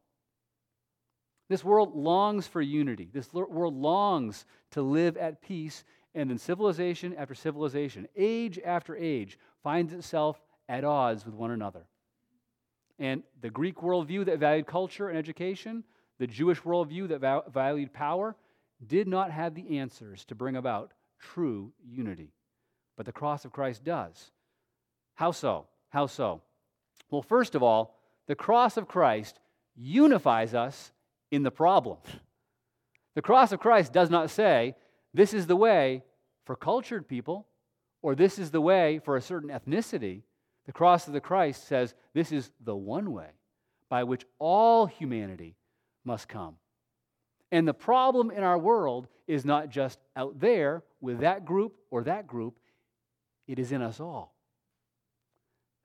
This 1.49 1.63
world 1.63 1.95
longs 1.95 2.47
for 2.47 2.61
unity. 2.61 3.09
This 3.13 3.31
world 3.33 3.75
longs 3.75 4.45
to 4.71 4.81
live 4.81 5.15
at 5.17 5.41
peace, 5.41 5.83
and 6.13 6.29
then 6.29 6.37
civilization 6.37 7.15
after 7.15 7.35
civilization, 7.35 8.07
age 8.15 8.59
after 8.63 8.95
age, 8.95 9.37
finds 9.63 9.93
itself 9.93 10.41
at 10.67 10.83
odds 10.83 11.25
with 11.25 11.35
one 11.35 11.51
another. 11.51 11.85
And 12.97 13.23
the 13.41 13.49
Greek 13.49 13.75
worldview 13.77 14.25
that 14.25 14.39
valued 14.39 14.65
culture 14.65 15.09
and 15.09 15.17
education, 15.17 15.83
the 16.17 16.27
Jewish 16.27 16.61
worldview 16.61 17.09
that 17.09 17.43
valued 17.51 17.93
power, 17.93 18.35
did 18.85 19.07
not 19.07 19.31
have 19.31 19.53
the 19.53 19.79
answers 19.79 20.25
to 20.25 20.35
bring 20.35 20.55
about 20.55 20.93
true 21.19 21.73
unity. 21.83 22.31
But 22.97 23.05
the 23.05 23.11
cross 23.11 23.45
of 23.45 23.51
Christ 23.51 23.83
does. 23.83 24.31
How 25.15 25.31
so? 25.31 25.67
How 25.89 26.07
so? 26.07 26.41
Well, 27.11 27.21
first 27.21 27.55
of 27.55 27.63
all, 27.63 27.94
the 28.27 28.35
cross 28.35 28.77
of 28.77 28.87
Christ 28.87 29.39
unifies 29.75 30.53
us 30.53 30.91
in 31.31 31.43
the 31.43 31.51
problem. 31.51 31.97
The 33.15 33.21
cross 33.21 33.51
of 33.51 33.59
Christ 33.59 33.93
does 33.93 34.09
not 34.09 34.29
say, 34.29 34.75
this 35.13 35.33
is 35.33 35.47
the 35.47 35.55
way 35.55 36.03
for 36.45 36.55
cultured 36.55 37.07
people, 37.07 37.47
or 38.01 38.15
this 38.15 38.37
is 38.37 38.51
the 38.51 38.61
way 38.61 38.99
for 38.99 39.15
a 39.17 39.21
certain 39.21 39.49
ethnicity. 39.49 40.21
The 40.65 40.73
cross 40.73 41.07
of 41.07 41.13
the 41.13 41.21
Christ 41.21 41.67
says, 41.67 41.93
this 42.13 42.31
is 42.31 42.51
the 42.63 42.75
one 42.75 43.11
way 43.11 43.29
by 43.89 44.03
which 44.03 44.25
all 44.39 44.85
humanity 44.85 45.55
must 46.03 46.27
come. 46.27 46.55
And 47.51 47.67
the 47.67 47.73
problem 47.73 48.31
in 48.31 48.43
our 48.43 48.57
world 48.57 49.07
is 49.27 49.45
not 49.45 49.69
just 49.69 49.99
out 50.15 50.39
there 50.39 50.83
with 51.01 51.19
that 51.19 51.45
group 51.45 51.75
or 51.89 52.03
that 52.03 52.27
group, 52.27 52.59
it 53.47 53.59
is 53.59 53.71
in 53.71 53.81
us 53.81 53.99
all. 53.99 54.35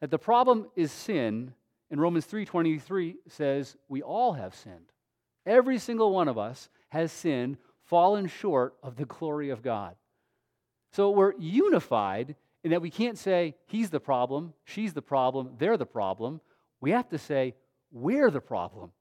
That 0.00 0.10
the 0.10 0.18
problem 0.18 0.66
is 0.74 0.90
sin, 0.90 1.52
and 1.90 2.00
Romans 2.00 2.26
3:23 2.26 3.16
says 3.28 3.76
we 3.88 4.02
all 4.02 4.34
have 4.34 4.54
sinned. 4.54 4.92
Every 5.46 5.78
single 5.78 6.12
one 6.12 6.28
of 6.28 6.38
us 6.38 6.68
has 6.90 7.10
sinned, 7.10 7.58
fallen 7.84 8.26
short 8.26 8.76
of 8.82 8.96
the 8.96 9.06
glory 9.06 9.50
of 9.50 9.62
God. 9.62 9.96
So 10.92 11.10
we're 11.10 11.34
unified 11.38 12.36
in 12.62 12.70
that 12.72 12.82
we 12.82 12.90
can't 12.90 13.18
say 13.18 13.56
he's 13.66 13.90
the 13.90 14.00
problem, 14.00 14.54
she's 14.64 14.92
the 14.92 15.02
problem, 15.02 15.54
they're 15.58 15.76
the 15.76 15.86
problem. 15.86 16.40
We 16.80 16.90
have 16.90 17.08
to 17.10 17.18
say 17.18 17.54
we're 17.90 18.30
the 18.30 18.40
problem 18.40 18.92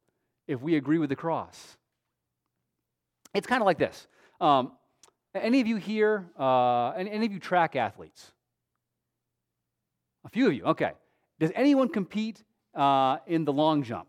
if 0.47 0.62
we 0.62 0.75
agree 0.75 0.97
with 0.97 1.10
the 1.10 1.15
cross. 1.15 1.78
It's 3.34 3.47
kind 3.47 3.62
of 3.62 3.65
like 3.65 3.78
this. 3.78 4.08
Um, 4.41 4.71
any 5.36 5.62
of 5.62 5.67
you 5.67 5.75
here, 5.75 6.28
uh, 6.39 6.89
any, 6.91 7.12
any 7.12 7.25
of 7.25 7.32
you 7.32 7.39
track 7.39 7.75
athletes? 7.75 8.32
A 10.25 10.30
few 10.30 10.47
of 10.47 10.54
you, 10.54 10.63
okay. 10.65 10.93
Does 11.39 11.52
anyone 11.56 11.89
compete 11.89 12.43
uh, 12.75 13.17
in 13.27 13.45
the 13.45 13.53
long 13.53 13.84
jump? 13.84 14.08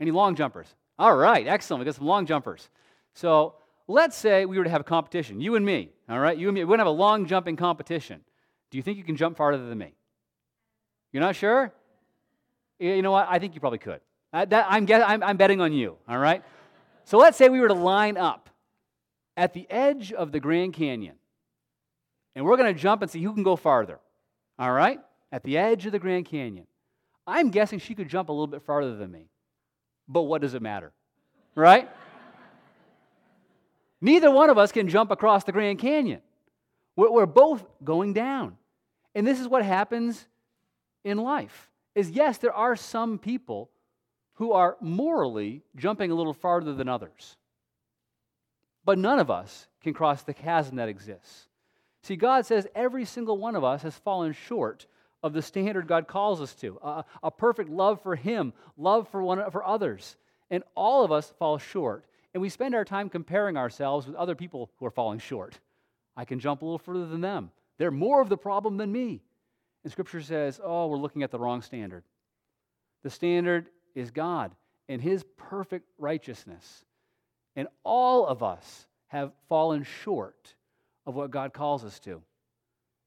Any 0.00 0.10
long 0.10 0.34
jumpers? 0.34 0.66
All 0.98 1.16
right, 1.16 1.46
excellent. 1.46 1.80
We 1.80 1.84
got 1.84 1.94
some 1.94 2.06
long 2.06 2.26
jumpers. 2.26 2.68
So 3.14 3.54
let's 3.88 4.16
say 4.16 4.44
we 4.44 4.58
were 4.58 4.64
to 4.64 4.70
have 4.70 4.80
a 4.80 4.84
competition, 4.84 5.40
you 5.40 5.56
and 5.56 5.64
me, 5.64 5.90
all 6.08 6.18
right? 6.18 6.36
You 6.36 6.48
and 6.48 6.54
me, 6.54 6.64
we're 6.64 6.76
going 6.76 6.78
to 6.78 6.84
have 6.84 6.88
a 6.88 6.90
long 6.90 7.26
jumping 7.26 7.56
competition. 7.56 8.20
Do 8.70 8.78
you 8.78 8.82
think 8.82 8.98
you 8.98 9.04
can 9.04 9.16
jump 9.16 9.36
farther 9.36 9.66
than 9.66 9.78
me? 9.78 9.94
You're 11.12 11.22
not 11.22 11.36
sure? 11.36 11.72
You 12.78 13.02
know 13.02 13.12
what? 13.12 13.26
I 13.28 13.38
think 13.38 13.54
you 13.54 13.60
probably 13.60 13.78
could. 13.78 14.00
I, 14.32 14.46
I'm, 14.50 14.90
I'm, 14.90 15.22
I'm 15.22 15.36
betting 15.36 15.60
on 15.60 15.72
you, 15.72 15.96
all 16.08 16.18
right? 16.18 16.42
So 17.04 17.18
let's 17.18 17.36
say 17.36 17.48
we 17.48 17.60
were 17.60 17.68
to 17.68 17.74
line 17.74 18.16
up 18.16 18.48
at 19.36 19.52
the 19.52 19.70
edge 19.70 20.12
of 20.12 20.32
the 20.32 20.40
Grand 20.40 20.72
Canyon, 20.72 21.16
and 22.34 22.44
we're 22.44 22.56
going 22.56 22.74
to 22.74 22.80
jump 22.80 23.02
and 23.02 23.10
see 23.10 23.22
who 23.22 23.34
can 23.34 23.42
go 23.42 23.56
farther, 23.56 23.98
all 24.58 24.72
right? 24.72 25.00
At 25.30 25.44
the 25.44 25.58
edge 25.58 25.86
of 25.86 25.92
the 25.92 25.98
Grand 25.98 26.26
Canyon. 26.26 26.66
I'm 27.26 27.50
guessing 27.50 27.78
she 27.78 27.94
could 27.94 28.08
jump 28.08 28.28
a 28.28 28.32
little 28.32 28.46
bit 28.46 28.62
farther 28.62 28.96
than 28.96 29.10
me. 29.10 29.28
But 30.08 30.22
what 30.22 30.40
does 30.40 30.54
it 30.54 30.62
matter? 30.62 30.92
Right? 31.54 31.88
Neither 34.00 34.30
one 34.30 34.50
of 34.50 34.58
us 34.58 34.72
can 34.72 34.88
jump 34.88 35.10
across 35.10 35.44
the 35.44 35.52
Grand 35.52 35.78
Canyon. 35.78 36.20
We're, 36.96 37.26
both 37.26 37.64
going 37.82 38.12
down. 38.12 38.56
And 39.14 39.26
this 39.26 39.40
is 39.40 39.48
what 39.48 39.64
happens 39.64 40.26
in 41.04 41.18
life. 41.18 41.70
Is 41.94 42.10
yes, 42.10 42.38
there 42.38 42.52
are 42.52 42.76
some 42.76 43.18
people 43.18 43.70
who 44.34 44.52
are 44.52 44.76
morally 44.80 45.62
jumping 45.76 46.10
a 46.10 46.14
little 46.14 46.34
farther 46.34 46.74
than 46.74 46.88
others. 46.88 47.36
But 48.84 48.98
none 48.98 49.18
of 49.18 49.30
us 49.30 49.68
can 49.82 49.94
cross 49.94 50.22
the 50.22 50.34
chasm 50.34 50.76
that 50.76 50.88
exists. 50.88 51.48
See, 52.02 52.16
God 52.16 52.44
says 52.46 52.66
every 52.74 53.04
single 53.04 53.38
one 53.38 53.54
of 53.54 53.62
us 53.62 53.82
has 53.82 53.96
fallen 53.96 54.32
short 54.32 54.86
of 55.22 55.32
the 55.32 55.42
standard 55.42 55.86
God 55.86 56.08
calls 56.08 56.40
us 56.40 56.54
to 56.56 56.78
a, 56.82 57.04
a 57.22 57.30
perfect 57.30 57.70
love 57.70 58.02
for 58.02 58.16
Him, 58.16 58.52
love 58.76 59.08
for, 59.08 59.22
one, 59.22 59.50
for 59.50 59.64
others. 59.64 60.16
And 60.50 60.64
all 60.74 61.04
of 61.04 61.12
us 61.12 61.32
fall 61.38 61.58
short. 61.58 62.04
And 62.34 62.40
we 62.40 62.48
spend 62.48 62.74
our 62.74 62.84
time 62.84 63.08
comparing 63.08 63.56
ourselves 63.56 64.06
with 64.06 64.16
other 64.16 64.34
people 64.34 64.70
who 64.78 64.86
are 64.86 64.90
falling 64.90 65.18
short. 65.18 65.58
I 66.16 66.24
can 66.24 66.40
jump 66.40 66.62
a 66.62 66.64
little 66.64 66.78
further 66.78 67.06
than 67.06 67.20
them. 67.20 67.50
They're 67.78 67.90
more 67.90 68.20
of 68.20 68.28
the 68.28 68.36
problem 68.36 68.76
than 68.76 68.92
me. 68.92 69.22
And 69.82 69.92
Scripture 69.92 70.22
says, 70.22 70.60
oh, 70.62 70.86
we're 70.86 70.96
looking 70.96 71.22
at 71.22 71.30
the 71.30 71.38
wrong 71.38 71.62
standard. 71.62 72.04
The 73.02 73.10
standard 73.10 73.68
is 73.94 74.10
God 74.10 74.54
and 74.88 75.00
His 75.00 75.24
perfect 75.36 75.88
righteousness. 75.98 76.84
And 77.56 77.68
all 77.84 78.26
of 78.26 78.42
us 78.42 78.86
have 79.08 79.32
fallen 79.48 79.84
short 79.84 80.54
of 81.06 81.14
what 81.14 81.30
God 81.30 81.52
calls 81.52 81.84
us 81.84 81.98
to. 82.00 82.22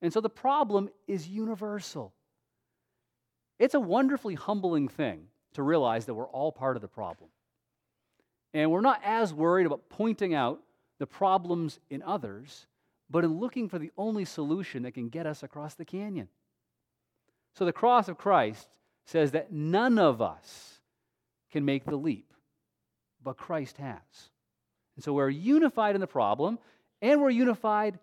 And 0.06 0.14
so 0.14 0.22
the 0.22 0.30
problem 0.30 0.92
is 1.08 1.28
universal. 1.28 2.14
It's 3.58 3.74
a 3.74 3.80
wonderfully 3.80 4.36
humbling 4.36 4.88
thing 4.88 5.30
to 5.54 5.64
realize 5.64 6.06
that 6.06 6.14
we're 6.14 6.28
all 6.28 6.52
part 6.52 6.76
of 6.76 6.84
the 6.84 6.88
problem. 6.88 7.32
And 8.54 8.70
we're 8.70 8.82
not 8.82 9.02
as 9.04 9.34
worried 9.34 9.66
about 9.66 9.90
pointing 9.90 10.36
out 10.36 10.60
the 11.00 11.08
problems 11.08 11.80
in 11.90 12.04
others, 12.04 12.68
but 13.10 13.24
in 13.24 13.40
looking 13.40 13.68
for 13.68 13.80
the 13.80 13.90
only 13.98 14.26
solution 14.26 14.84
that 14.84 14.94
can 14.94 15.10
get 15.10 15.26
us 15.26 15.42
across 15.42 15.74
the 15.74 15.86
canyon. 15.86 16.28
So 17.56 17.66
the 17.66 17.74
cross 17.74 18.08
of 18.08 18.16
Christ 18.16 18.70
says 19.06 19.32
that 19.32 19.52
none 19.52 19.98
of 19.98 20.22
us 20.22 20.82
can 21.52 21.66
make 21.66 21.84
the 21.84 21.96
leap, 21.96 22.32
but 23.24 23.38
Christ 23.38 23.78
has. 23.78 24.30
And 24.98 25.04
so 25.04 25.14
we're 25.14 25.30
unified 25.30 25.96
in 25.96 26.02
the 26.02 26.06
problem, 26.06 26.60
and 27.02 27.24
we're 27.24 27.32
unified 27.32 27.98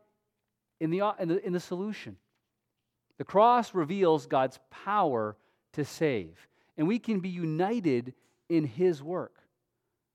in 0.83 0.91
the, 0.91 1.01
in 1.21 1.29
the, 1.29 1.47
in 1.47 1.53
the 1.53 1.61
solution. 1.61 2.17
The 3.17 3.25
cross 3.25 3.73
reveals 3.73 4.27
God's 4.27 4.59
power 4.69 5.37
to 5.75 5.85
save, 5.85 6.49
and 6.77 6.89
we 6.89 6.99
can 6.99 7.21
be 7.21 7.29
united 7.29 8.15
in 8.49 8.65
His 8.65 9.01
work. 9.01 9.37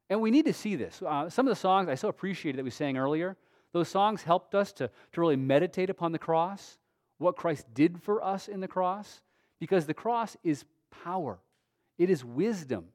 And 0.09 0.19
we 0.19 0.29
need 0.29 0.45
to 0.45 0.53
see 0.53 0.75
this. 0.75 1.01
Uh, 1.01 1.29
some 1.29 1.47
of 1.47 1.51
the 1.51 1.59
songs 1.59 1.87
I 1.87 1.95
so 1.95 2.09
appreciated 2.09 2.59
that 2.59 2.65
we 2.65 2.69
sang 2.69 2.97
earlier, 2.97 3.37
those 3.71 3.87
songs 3.87 4.23
helped 4.23 4.55
us 4.55 4.73
to, 4.73 4.89
to 5.13 5.21
really 5.21 5.37
meditate 5.37 5.89
upon 5.89 6.11
the 6.11 6.19
cross, 6.19 6.77
what 7.17 7.37
Christ 7.37 7.65
did 7.73 8.03
for 8.03 8.21
us 8.21 8.49
in 8.49 8.59
the 8.59 8.67
cross, 8.67 9.21
because 9.61 9.85
the 9.85 9.93
cross 9.93 10.35
is 10.43 10.65
power, 11.03 11.39
it 11.97 12.09
is 12.09 12.25
wisdom. 12.25 12.87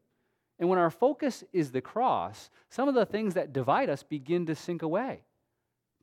And 0.59 0.69
when 0.69 0.79
our 0.79 0.91
focus 0.91 1.43
is 1.55 1.73
the 1.73 1.81
cross, 1.81 2.51
some 2.69 2.87
of 2.87 2.95
the 2.95 3.07
things 3.07 3.33
that 3.33 3.55
divide 3.55 3.89
us 3.89 4.03
begin 4.03 4.45
to 4.47 4.55
sink 4.55 4.83
away 4.83 5.23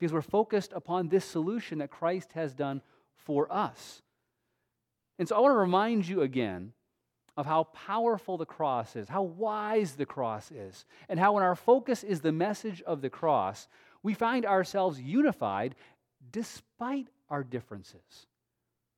because 0.00 0.14
we're 0.14 0.22
focused 0.22 0.72
upon 0.72 1.08
this 1.08 1.26
solution 1.26 1.78
that 1.78 1.90
Christ 1.90 2.32
has 2.32 2.54
done 2.54 2.80
for 3.16 3.52
us. 3.52 4.00
And 5.18 5.28
so 5.28 5.36
I 5.36 5.40
want 5.40 5.52
to 5.52 5.58
remind 5.58 6.08
you 6.08 6.22
again 6.22 6.72
of 7.36 7.44
how 7.44 7.64
powerful 7.64 8.38
the 8.38 8.46
cross 8.46 8.96
is, 8.96 9.10
how 9.10 9.22
wise 9.22 9.92
the 9.92 10.06
cross 10.06 10.50
is, 10.50 10.86
and 11.10 11.20
how 11.20 11.34
when 11.34 11.42
our 11.42 11.54
focus 11.54 12.02
is 12.02 12.22
the 12.22 12.32
message 12.32 12.80
of 12.82 13.02
the 13.02 13.10
cross, 13.10 13.68
we 14.02 14.14
find 14.14 14.46
ourselves 14.46 14.98
unified 14.98 15.74
despite 16.32 17.08
our 17.28 17.44
differences, 17.44 18.26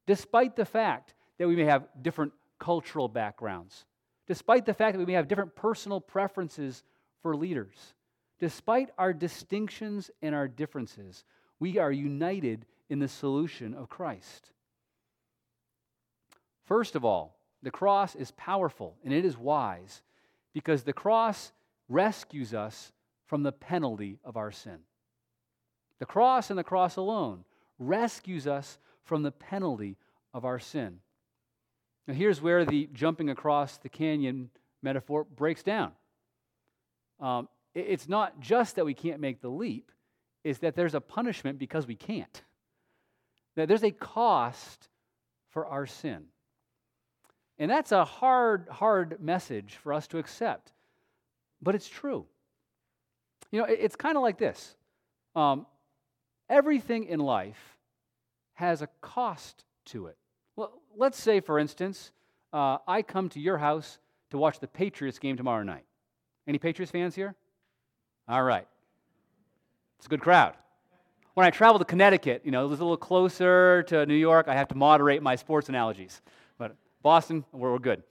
despite 0.07 0.55
the 0.55 0.65
fact 0.65 1.15
that 1.39 1.49
we 1.49 1.57
may 1.57 1.65
have 1.65 1.89
different 2.01 2.33
cultural 2.61 3.09
backgrounds, 3.09 3.87
despite 4.29 4.67
the 4.67 4.75
fact 4.75 4.93
that 4.95 5.01
we 5.01 5.07
may 5.07 5.15
have 5.15 5.27
different 5.27 5.57
personal 5.57 6.01
preferences 6.01 6.85
for 7.23 7.35
leaders. 7.35 7.95
Despite 8.43 8.91
our 8.99 9.13
distinctions 9.13 10.11
and 10.21 10.35
our 10.35 10.49
differences, 10.49 11.23
we 11.61 11.79
are 11.79 11.93
united 11.93 12.67
in 12.91 12.99
the 12.99 13.07
solution 13.07 13.73
of 13.73 13.89
Christ. 13.89 14.51
First 16.65 16.97
of 16.97 17.05
all, 17.05 17.39
the 17.63 17.71
cross 17.71 18.17
is 18.17 18.33
powerful 18.33 18.97
and 19.05 19.15
it 19.15 19.25
is 19.25 19.39
wise 19.39 20.03
because 20.53 20.83
the 20.83 20.93
cross 20.93 21.53
rescues 21.89 22.53
us 22.53 22.91
from 23.27 23.45
the 23.45 23.53
penalty 23.53 24.19
of 24.25 24.37
our 24.37 24.51
sin. 24.51 24.81
The 26.01 26.07
cross 26.07 26.51
and 26.51 26.59
the 26.59 26.65
cross 26.65 26.97
alone 26.97 27.45
rescues 27.79 28.49
us 28.49 28.77
from 29.05 29.23
the 29.23 29.31
penalty 29.31 29.99
of 30.35 30.45
our 30.45 30.59
sin. 30.59 30.99
Now, 32.09 32.15
here's 32.15 32.43
where 32.43 32.65
the 32.65 32.89
jumping 32.93 33.31
across 33.31 33.79
the 33.79 33.89
canyon 33.89 34.51
metaphor 34.83 35.23
breaks 35.23 35.63
down. 35.63 35.93
Um, 37.21 37.49
it's 37.75 38.09
not 38.09 38.41
just 38.41 38.77
that 38.77 38.85
we 38.85 38.95
can't 38.95 39.21
make 39.21 39.41
the 39.41 39.49
leap, 39.49 39.91
is 40.45 40.59
that 40.59 40.75
there's 40.75 40.95
a 40.95 41.01
punishment 41.01 41.59
because 41.59 41.87
we 41.87 41.95
can't. 41.95 42.43
That 43.57 43.69
there's 43.69 43.85
a 43.85 43.91
cost 43.91 44.89
for 45.51 45.67
our 45.67 45.87
sin. 45.87 46.25
And 47.59 47.71
that's 47.71 47.93
a 47.93 48.05
hard, 48.05 48.69
hard 48.71 49.21
message 49.21 49.79
for 49.83 49.93
us 49.93 50.07
to 50.09 50.19
accept. 50.19 50.73
But 51.61 51.75
it's 51.75 51.89
true. 51.89 52.27
You 53.51 53.61
know, 53.61 53.67
it's 53.67 53.97
kind 53.97 54.17
of 54.17 54.23
like 54.23 54.39
this 54.39 54.77
um, 55.37 55.67
everything 56.49 57.05
in 57.05 57.21
life 57.21 57.79
has 58.55 58.83
a 58.83 58.89
cost 59.01 59.65
to 59.87 60.07
it. 60.07 60.17
Well, 60.57 60.81
let's 60.97 61.21
say, 61.21 61.41
for 61.41 61.59
instance, 61.59 62.13
uh, 62.53 62.79
I 62.87 63.03
come 63.03 63.29
to 63.31 63.41
your 63.41 63.59
house 63.59 63.99
to 64.31 64.39
watch 64.39 64.61
the 64.61 64.69
Patriots 64.69 65.19
game 65.19 65.37
tomorrow 65.37 65.63
night. 65.63 65.85
Any 66.47 66.59
Patriots 66.59 66.91
fans 66.91 67.15
here? 67.15 67.35
All 68.29 68.43
right. 68.43 68.67
It's 69.99 70.07
a 70.07 70.09
good 70.09 70.21
crowd. 70.21 70.55
When 71.35 71.47
I 71.47 71.51
travel 71.51 71.79
to 71.79 71.85
Connecticut, 71.85 72.43
you 72.45 72.51
know, 72.51 72.65
it 72.65 72.69
was 72.69 72.81
a 72.81 72.85
little 72.85 72.97
closer 72.97 73.83
to 73.85 74.05
New 74.07 74.15
York, 74.15 74.49
I 74.49 74.55
have 74.55 74.69
to 74.69 74.75
moderate 74.75 75.23
my 75.23 75.37
sports 75.37 75.69
analogies. 75.69 76.21
But 76.59 76.77
Boston, 77.03 77.45
we're, 77.53 77.73
we're 77.73 77.79
good. 77.79 78.03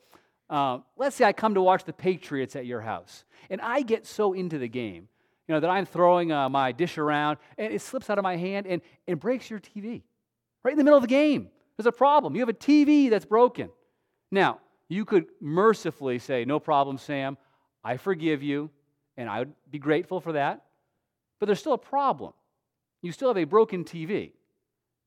Um, 0.50 0.84
let's 0.98 1.16
say 1.16 1.26
I 1.26 1.34
come 1.34 1.54
to 1.54 1.62
watch 1.62 1.86
the 1.86 1.94
Patriots 1.94 2.56
at 2.56 2.66
your 2.66 2.82
house, 2.82 3.24
and 3.50 3.62
I 3.62 3.84
get 3.84 4.06
so 4.06 4.34
into 4.34 4.58
the 4.58 4.68
game, 4.68 5.08
you 5.48 5.54
know, 5.54 5.60
that 5.62 5.70
I'm 5.70 5.86
throwing 5.86 6.32
uh, 6.32 6.50
my 6.50 6.72
dish 6.72 6.98
around, 6.98 7.38
and 7.58 7.74
it 7.74 7.82
slips 7.82 8.10
out 8.10 8.18
of 8.18 8.24
my 8.24 8.36
hand 8.36 8.68
and 8.68 8.82
it 9.08 9.20
breaks 9.20 9.50
your 9.50 9.60
TV 9.60 10.02
right 10.64 10.72
in 10.72 10.78
the 10.78 10.84
middle 10.84 10.98
of 10.98 11.04
the 11.04 11.08
game. 11.08 11.50
There's 11.78 11.88
a 11.88 11.92
problem. 11.92 12.36
You 12.36 12.42
have 12.42 12.50
a 12.50 12.54
TV 12.54 13.10
that's 13.10 13.26
broken. 13.26 13.70
Now, 14.30 14.60
you 14.90 15.06
could 15.06 15.28
mercifully 15.40 16.20
say, 16.20 16.44
No 16.46 16.60
problem, 16.60 16.98
Sam. 16.98 17.38
I 17.84 17.98
forgive 17.98 18.44
you, 18.44 18.70
and 19.22 19.30
I 19.30 19.40
would 19.40 19.54
be 19.70 19.80
grateful 19.80 20.20
for 20.20 20.34
that. 20.34 20.64
But 21.40 21.46
there's 21.46 21.60
still 21.60 21.74
a 21.74 21.78
problem. 21.78 22.34
You 23.02 23.12
still 23.12 23.30
have 23.30 23.38
a 23.38 23.46
broken 23.46 23.84
TV. 23.84 24.34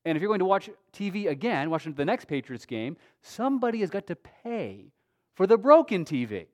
And 0.03 0.15
if 0.15 0.21
you're 0.21 0.29
going 0.29 0.39
to 0.39 0.45
watch 0.45 0.69
TV 0.93 1.29
again, 1.29 1.69
watching 1.69 1.93
the 1.93 2.05
next 2.05 2.25
Patriots 2.25 2.65
game, 2.65 2.97
somebody 3.21 3.79
has 3.79 3.89
got 3.89 4.07
to 4.07 4.15
pay 4.15 4.91
for 5.35 5.47
the 5.47 5.57
broken 5.57 6.05
TV. 6.05 6.47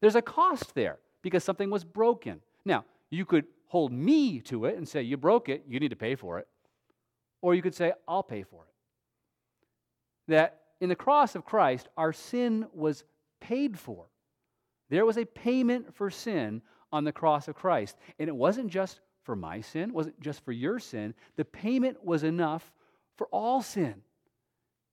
There's 0.00 0.16
a 0.16 0.22
cost 0.22 0.74
there 0.74 0.98
because 1.22 1.44
something 1.44 1.70
was 1.70 1.84
broken. 1.84 2.40
Now, 2.64 2.84
you 3.10 3.24
could 3.24 3.44
hold 3.66 3.92
me 3.92 4.40
to 4.40 4.64
it 4.64 4.76
and 4.76 4.88
say, 4.88 5.02
You 5.02 5.16
broke 5.16 5.48
it, 5.48 5.64
you 5.68 5.78
need 5.78 5.90
to 5.90 5.96
pay 5.96 6.16
for 6.16 6.38
it. 6.38 6.48
Or 7.40 7.54
you 7.54 7.62
could 7.62 7.74
say, 7.74 7.92
I'll 8.08 8.22
pay 8.22 8.42
for 8.42 8.64
it. 8.64 10.32
That 10.32 10.60
in 10.80 10.88
the 10.88 10.96
cross 10.96 11.34
of 11.34 11.44
Christ, 11.44 11.88
our 11.96 12.12
sin 12.12 12.66
was 12.72 13.04
paid 13.40 13.78
for. 13.78 14.06
There 14.90 15.06
was 15.06 15.16
a 15.16 15.24
payment 15.24 15.94
for 15.94 16.10
sin 16.10 16.62
on 16.92 17.04
the 17.04 17.12
cross 17.12 17.48
of 17.48 17.54
Christ. 17.54 17.96
And 18.18 18.28
it 18.28 18.36
wasn't 18.36 18.68
just 18.68 19.00
for 19.24 19.36
my 19.36 19.60
sin, 19.60 19.90
it 19.90 19.94
wasn't 19.94 20.20
just 20.20 20.44
for 20.44 20.52
your 20.52 20.78
sin. 20.78 21.14
The 21.36 21.44
payment 21.44 22.04
was 22.04 22.24
enough 22.24 22.72
for 23.16 23.28
all 23.28 23.62
sin. 23.62 23.94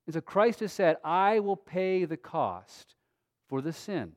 And 0.06 0.14
so 0.14 0.22
Christ 0.22 0.60
has 0.62 0.72
said, 0.72 0.98
I 1.04 1.40
will 1.40 1.56
pay 1.56 2.06
the 2.06 2.18
cost 2.18 2.96
for 3.48 3.62
the 3.62 3.74
sin. 3.74 4.14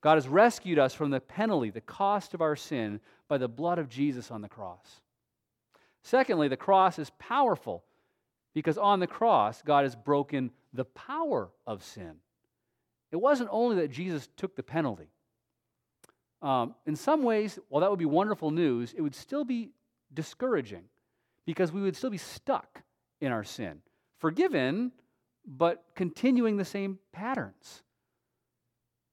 God 0.00 0.14
has 0.14 0.28
rescued 0.28 0.78
us 0.78 0.94
from 0.94 1.10
the 1.10 1.20
penalty, 1.20 1.70
the 1.70 1.80
cost 1.80 2.34
of 2.34 2.40
our 2.40 2.56
sin, 2.56 3.00
by 3.28 3.38
the 3.38 3.48
blood 3.48 3.78
of 3.78 3.88
Jesus 3.88 4.30
on 4.30 4.42
the 4.42 4.48
cross. 4.48 5.00
Secondly, 6.02 6.48
the 6.48 6.56
cross 6.56 6.98
is 6.98 7.10
powerful 7.18 7.84
because 8.54 8.76
on 8.76 9.00
the 9.00 9.06
cross, 9.06 9.62
God 9.62 9.84
has 9.84 9.94
broken 9.94 10.50
the 10.72 10.84
power 10.84 11.50
of 11.66 11.84
sin. 11.84 12.16
It 13.12 13.16
wasn't 13.16 13.50
only 13.52 13.76
that 13.76 13.90
Jesus 13.90 14.28
took 14.36 14.56
the 14.56 14.62
penalty. 14.62 15.08
Um, 16.42 16.74
in 16.86 16.96
some 16.96 17.22
ways, 17.22 17.58
while 17.68 17.80
that 17.80 17.90
would 17.90 18.00
be 18.00 18.04
wonderful 18.04 18.50
news, 18.50 18.92
it 18.96 19.00
would 19.00 19.14
still 19.14 19.44
be 19.44 19.70
discouraging 20.12 20.84
because 21.46 21.72
we 21.72 21.80
would 21.80 21.96
still 21.96 22.10
be 22.10 22.18
stuck 22.18 22.82
in 23.20 23.30
our 23.30 23.44
sin. 23.44 23.80
Forgiven, 24.18 24.92
but 25.46 25.84
continuing 25.94 26.56
the 26.56 26.64
same 26.64 26.98
patterns. 27.12 27.82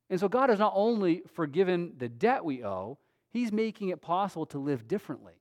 And 0.10 0.20
so 0.20 0.28
God 0.28 0.50
has 0.50 0.60
not 0.60 0.74
only 0.76 1.22
forgiven 1.34 1.94
the 1.98 2.10
debt 2.10 2.44
we 2.44 2.64
owe, 2.64 2.98
He's 3.32 3.52
making 3.52 3.90
it 3.90 4.02
possible 4.02 4.48
to 4.48 4.58
live 4.58 4.88
differently. 4.88 5.36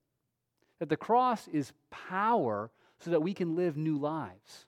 That 0.78 0.90
the 0.90 0.96
cross 0.96 1.48
is 1.48 1.72
power 1.90 2.70
so 3.00 3.10
that 3.12 3.22
we 3.22 3.32
can 3.32 3.56
live 3.56 3.78
new 3.78 3.96
lives. 3.96 4.66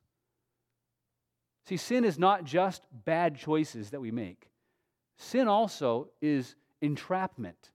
See, 1.66 1.76
sin 1.76 2.04
is 2.04 2.18
not 2.18 2.44
just 2.44 2.86
bad 3.04 3.36
choices 3.36 3.90
that 3.90 4.00
we 4.00 4.10
make, 4.10 4.48
sin 5.18 5.48
also 5.48 6.08
is 6.22 6.56
entrapment, 6.80 7.70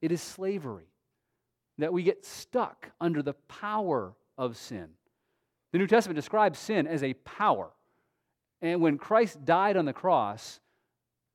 it 0.00 0.12
is 0.12 0.20
slavery. 0.22 0.86
That 1.78 1.92
we 1.92 2.02
get 2.02 2.26
stuck 2.26 2.90
under 3.00 3.22
the 3.22 3.32
power 3.32 4.14
of 4.36 4.56
sin. 4.56 4.88
The 5.72 5.78
New 5.78 5.86
Testament 5.86 6.16
describes 6.16 6.58
sin 6.58 6.86
as 6.86 7.02
a 7.02 7.14
power. 7.14 7.70
And 8.60 8.82
when 8.82 8.98
Christ 8.98 9.44
died 9.44 9.76
on 9.76 9.86
the 9.86 9.92
cross, 9.92 10.60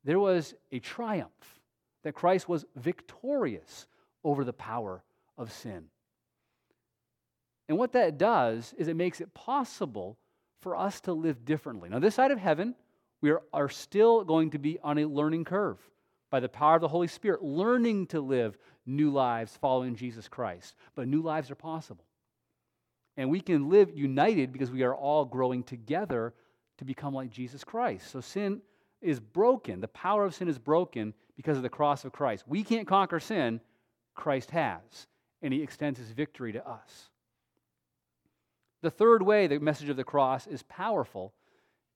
there 0.04 0.20
was 0.20 0.54
a 0.72 0.80
triumph, 0.80 1.60
that 2.04 2.14
Christ 2.14 2.48
was 2.48 2.66
victorious 2.76 3.88
over 4.24 4.44
the 4.44 4.54
power 4.54 5.04
of 5.36 5.52
sin. 5.52 5.86
And 7.68 7.80
what 7.80 7.94
that 7.94 8.20
does 8.20 8.76
is 8.78 8.88
it 8.88 8.96
makes 8.96 9.22
it 9.22 9.34
possible 9.34 10.20
for 10.62 10.76
us 10.76 11.02
to 11.02 11.14
live 11.14 11.44
differently. 11.46 11.90
Now, 11.90 12.00
this 12.00 12.16
side 12.16 12.30
of 12.30 12.38
heaven, 12.38 12.76
we 13.22 13.32
are, 13.32 13.42
are 13.52 13.70
still 13.70 14.24
going 14.24 14.52
to 14.52 14.60
be 14.60 14.78
on 14.84 15.00
a 15.00 15.06
learning 15.06 15.46
curve 15.46 15.80
by 16.36 16.42
the 16.42 16.50
power 16.50 16.76
of 16.76 16.82
the 16.82 16.90
Holy 16.90 17.08
Spirit, 17.08 17.42
learning 17.42 18.08
to 18.08 18.20
live 18.20 18.58
new 18.86 19.10
lives 19.10 19.58
following 19.62 19.96
Jesus 19.96 20.28
Christ. 20.28 20.76
But 20.94 21.08
new 21.08 21.22
lives 21.22 21.50
are 21.50 21.56
possible. 21.56 22.04
And 23.16 23.30
we 23.30 23.40
can 23.40 23.70
live 23.70 23.98
united 23.98 24.52
because 24.52 24.70
we 24.70 24.84
are 24.84 24.94
all 24.94 25.24
growing 25.24 25.64
together 25.64 26.34
to 26.78 26.84
become 26.84 27.14
like 27.14 27.30
Jesus 27.30 27.64
Christ. 27.64 28.12
So 28.12 28.20
sin 28.20 28.60
is 29.02 29.22
broken. 29.22 29.80
The 29.80 29.88
power 29.88 30.26
of 30.26 30.36
sin 30.36 30.50
is 30.50 30.60
broken 30.60 31.14
because 31.38 31.56
of 31.56 31.64
the 31.64 31.70
cross 31.70 32.04
of 32.04 32.12
Christ. 32.12 32.44
We 32.46 32.66
can't 32.66 32.86
conquer 32.86 33.22
sin, 33.22 33.62
Christ 34.14 34.52
has, 34.52 35.08
and 35.42 35.54
he 35.54 35.64
extends 35.64 36.00
his 36.00 36.12
victory 36.12 36.52
to 36.52 36.68
us. 36.68 37.12
The 38.82 38.92
third 38.92 39.24
way 39.24 39.48
the 39.48 39.60
message 39.62 39.88
of 39.88 39.96
the 39.96 40.04
cross 40.04 40.48
is 40.48 40.64
powerful 40.64 41.34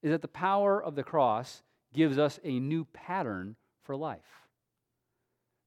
is 0.02 0.12
that 0.12 0.22
the 0.22 0.30
power 0.30 0.82
of 0.82 0.96
the 0.96 1.04
cross 1.04 1.62
gives 1.94 2.18
us 2.18 2.40
a 2.46 2.58
new 2.58 2.86
pattern 2.86 3.58
for 3.90 3.96
life. 3.96 4.46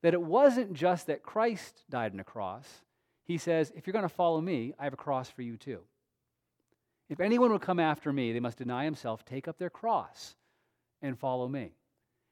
That 0.05 0.15
it 0.15 0.23
wasn't 0.23 0.75
just 0.75 1.09
that 1.09 1.25
Christ 1.25 1.83
died 1.91 2.13
on 2.13 2.21
a 2.21 2.25
cross. 2.25 2.69
He 3.25 3.37
says, 3.37 3.73
if 3.75 3.85
you're 3.85 3.93
going 3.93 4.05
to 4.05 4.09
follow 4.09 4.41
me, 4.41 4.75
I 4.79 4.85
have 4.85 4.93
a 4.93 4.97
cross 4.97 5.29
for 5.29 5.43
you 5.43 5.57
too. 5.57 5.81
If 7.11 7.19
anyone 7.19 7.51
will 7.51 7.59
come 7.59 7.81
after 7.81 8.13
me, 8.13 8.33
they 8.33 8.39
must 8.39 8.59
deny 8.59 8.85
himself, 8.85 9.25
take 9.25 9.49
up 9.49 9.59
their 9.59 9.71
cross, 9.71 10.37
and 11.03 11.19
follow 11.19 11.49
me. 11.49 11.73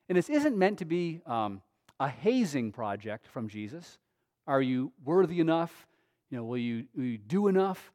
And 0.08 0.16
this 0.16 0.30
isn't 0.30 0.56
meant 0.56 0.78
to 0.78 0.84
be 0.84 1.22
um, 1.26 1.60
a 1.98 2.08
hazing 2.08 2.70
project 2.70 3.26
from 3.26 3.48
Jesus. 3.48 3.98
Are 4.46 4.62
you 4.62 4.92
worthy 5.04 5.40
enough? 5.40 5.88
You 6.30 6.38
know, 6.38 6.44
will 6.44 6.58
you, 6.58 6.84
will 6.94 7.02
you 7.02 7.18
do 7.18 7.48
enough? 7.48 7.92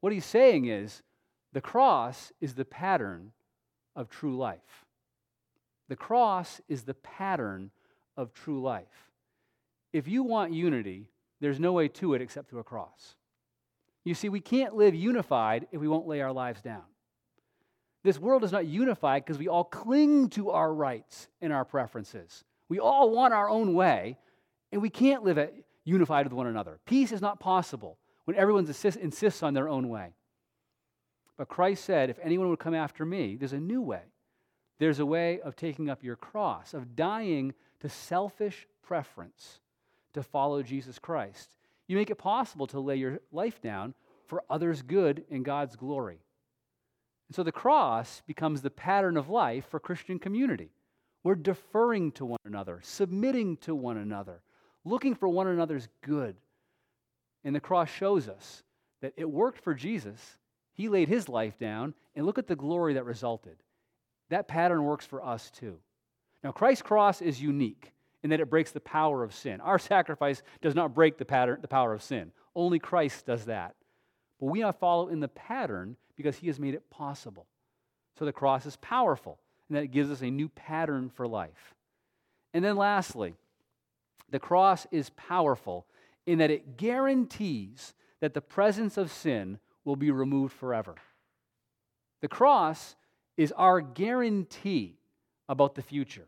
What 0.00 0.12
he's 0.12 0.26
saying 0.26 0.64
is 0.64 1.00
the 1.52 1.60
cross 1.60 2.32
is 2.40 2.54
the 2.54 2.64
pattern 2.64 3.30
of 3.94 4.10
true 4.10 4.36
life. 4.36 4.85
The 5.88 5.96
cross 5.96 6.60
is 6.68 6.82
the 6.82 6.94
pattern 6.94 7.70
of 8.16 8.32
true 8.32 8.60
life. 8.60 9.10
If 9.92 10.08
you 10.08 10.22
want 10.22 10.52
unity, 10.52 11.08
there's 11.40 11.60
no 11.60 11.72
way 11.72 11.88
to 11.88 12.14
it 12.14 12.22
except 12.22 12.50
through 12.50 12.60
a 12.60 12.64
cross. 12.64 13.14
You 14.04 14.14
see, 14.14 14.28
we 14.28 14.40
can't 14.40 14.74
live 14.76 14.94
unified 14.94 15.66
if 15.72 15.80
we 15.80 15.88
won't 15.88 16.06
lay 16.06 16.20
our 16.20 16.32
lives 16.32 16.60
down. 16.62 16.82
This 18.04 18.18
world 18.18 18.44
is 18.44 18.52
not 18.52 18.66
unified 18.66 19.24
because 19.24 19.38
we 19.38 19.48
all 19.48 19.64
cling 19.64 20.28
to 20.30 20.50
our 20.50 20.72
rights 20.72 21.28
and 21.40 21.52
our 21.52 21.64
preferences. 21.64 22.44
We 22.68 22.78
all 22.78 23.10
want 23.10 23.34
our 23.34 23.48
own 23.48 23.74
way, 23.74 24.18
and 24.70 24.80
we 24.80 24.90
can't 24.90 25.24
live 25.24 25.50
unified 25.84 26.26
with 26.26 26.32
one 26.32 26.46
another. 26.46 26.78
Peace 26.86 27.10
is 27.10 27.20
not 27.20 27.40
possible 27.40 27.98
when 28.24 28.36
everyone 28.36 28.66
insists 28.66 29.42
on 29.42 29.54
their 29.54 29.68
own 29.68 29.88
way. 29.88 30.14
But 31.36 31.48
Christ 31.48 31.84
said, 31.84 32.10
if 32.10 32.18
anyone 32.22 32.48
would 32.48 32.58
come 32.58 32.74
after 32.74 33.04
me, 33.04 33.36
there's 33.36 33.52
a 33.52 33.60
new 33.60 33.82
way. 33.82 34.02
There's 34.78 35.00
a 35.00 35.06
way 35.06 35.40
of 35.40 35.56
taking 35.56 35.88
up 35.88 36.04
your 36.04 36.16
cross, 36.16 36.74
of 36.74 36.96
dying 36.96 37.54
to 37.80 37.88
selfish 37.88 38.66
preference 38.82 39.60
to 40.12 40.22
follow 40.22 40.62
Jesus 40.62 40.98
Christ. 40.98 41.56
You 41.86 41.96
make 41.96 42.10
it 42.10 42.16
possible 42.16 42.66
to 42.68 42.80
lay 42.80 42.96
your 42.96 43.20
life 43.32 43.60
down 43.60 43.94
for 44.26 44.42
others' 44.50 44.82
good 44.82 45.24
and 45.30 45.44
God's 45.44 45.76
glory. 45.76 46.18
And 47.28 47.34
so 47.34 47.42
the 47.42 47.52
cross 47.52 48.22
becomes 48.26 48.62
the 48.62 48.70
pattern 48.70 49.16
of 49.16 49.28
life 49.28 49.66
for 49.68 49.80
Christian 49.80 50.18
community. 50.18 50.70
We're 51.22 51.34
deferring 51.34 52.12
to 52.12 52.24
one 52.24 52.38
another, 52.44 52.80
submitting 52.82 53.56
to 53.58 53.74
one 53.74 53.96
another, 53.96 54.42
looking 54.84 55.14
for 55.14 55.28
one 55.28 55.48
another's 55.48 55.88
good. 56.02 56.36
And 57.44 57.54
the 57.54 57.60
cross 57.60 57.90
shows 57.90 58.28
us 58.28 58.62
that 59.00 59.14
it 59.16 59.30
worked 59.30 59.58
for 59.58 59.74
Jesus. 59.74 60.38
He 60.72 60.88
laid 60.88 61.08
his 61.08 61.28
life 61.28 61.58
down, 61.58 61.94
and 62.14 62.26
look 62.26 62.38
at 62.38 62.46
the 62.46 62.56
glory 62.56 62.94
that 62.94 63.04
resulted. 63.04 63.56
That 64.30 64.48
pattern 64.48 64.84
works 64.84 65.06
for 65.06 65.24
us 65.24 65.50
too. 65.50 65.78
Now, 66.42 66.52
Christ's 66.52 66.82
cross 66.82 67.22
is 67.22 67.40
unique 67.40 67.92
in 68.22 68.30
that 68.30 68.40
it 68.40 68.50
breaks 68.50 68.72
the 68.72 68.80
power 68.80 69.22
of 69.22 69.34
sin. 69.34 69.60
Our 69.60 69.78
sacrifice 69.78 70.42
does 70.60 70.74
not 70.74 70.94
break 70.94 71.18
the, 71.18 71.24
pattern, 71.24 71.60
the 71.60 71.68
power 71.68 71.92
of 71.92 72.02
sin. 72.02 72.32
Only 72.54 72.78
Christ 72.78 73.26
does 73.26 73.44
that. 73.44 73.74
But 74.40 74.46
we 74.46 74.64
follow 74.78 75.08
in 75.08 75.20
the 75.20 75.28
pattern 75.28 75.96
because 76.16 76.36
he 76.36 76.48
has 76.48 76.58
made 76.58 76.74
it 76.74 76.90
possible. 76.90 77.46
So 78.18 78.24
the 78.24 78.32
cross 78.32 78.66
is 78.66 78.76
powerful, 78.76 79.38
and 79.68 79.76
that 79.76 79.84
it 79.84 79.92
gives 79.92 80.10
us 80.10 80.22
a 80.22 80.30
new 80.30 80.48
pattern 80.48 81.10
for 81.10 81.26
life. 81.26 81.74
And 82.54 82.64
then 82.64 82.76
lastly, 82.76 83.34
the 84.30 84.38
cross 84.38 84.86
is 84.90 85.10
powerful 85.10 85.86
in 86.26 86.38
that 86.38 86.50
it 86.50 86.76
guarantees 86.76 87.94
that 88.20 88.34
the 88.34 88.40
presence 88.40 88.96
of 88.96 89.12
sin 89.12 89.58
will 89.84 89.96
be 89.96 90.10
removed 90.10 90.52
forever. 90.52 90.94
The 92.22 92.28
cross 92.28 92.96
is 93.36 93.52
our 93.52 93.80
guarantee 93.80 94.98
about 95.48 95.74
the 95.74 95.82
future. 95.82 96.26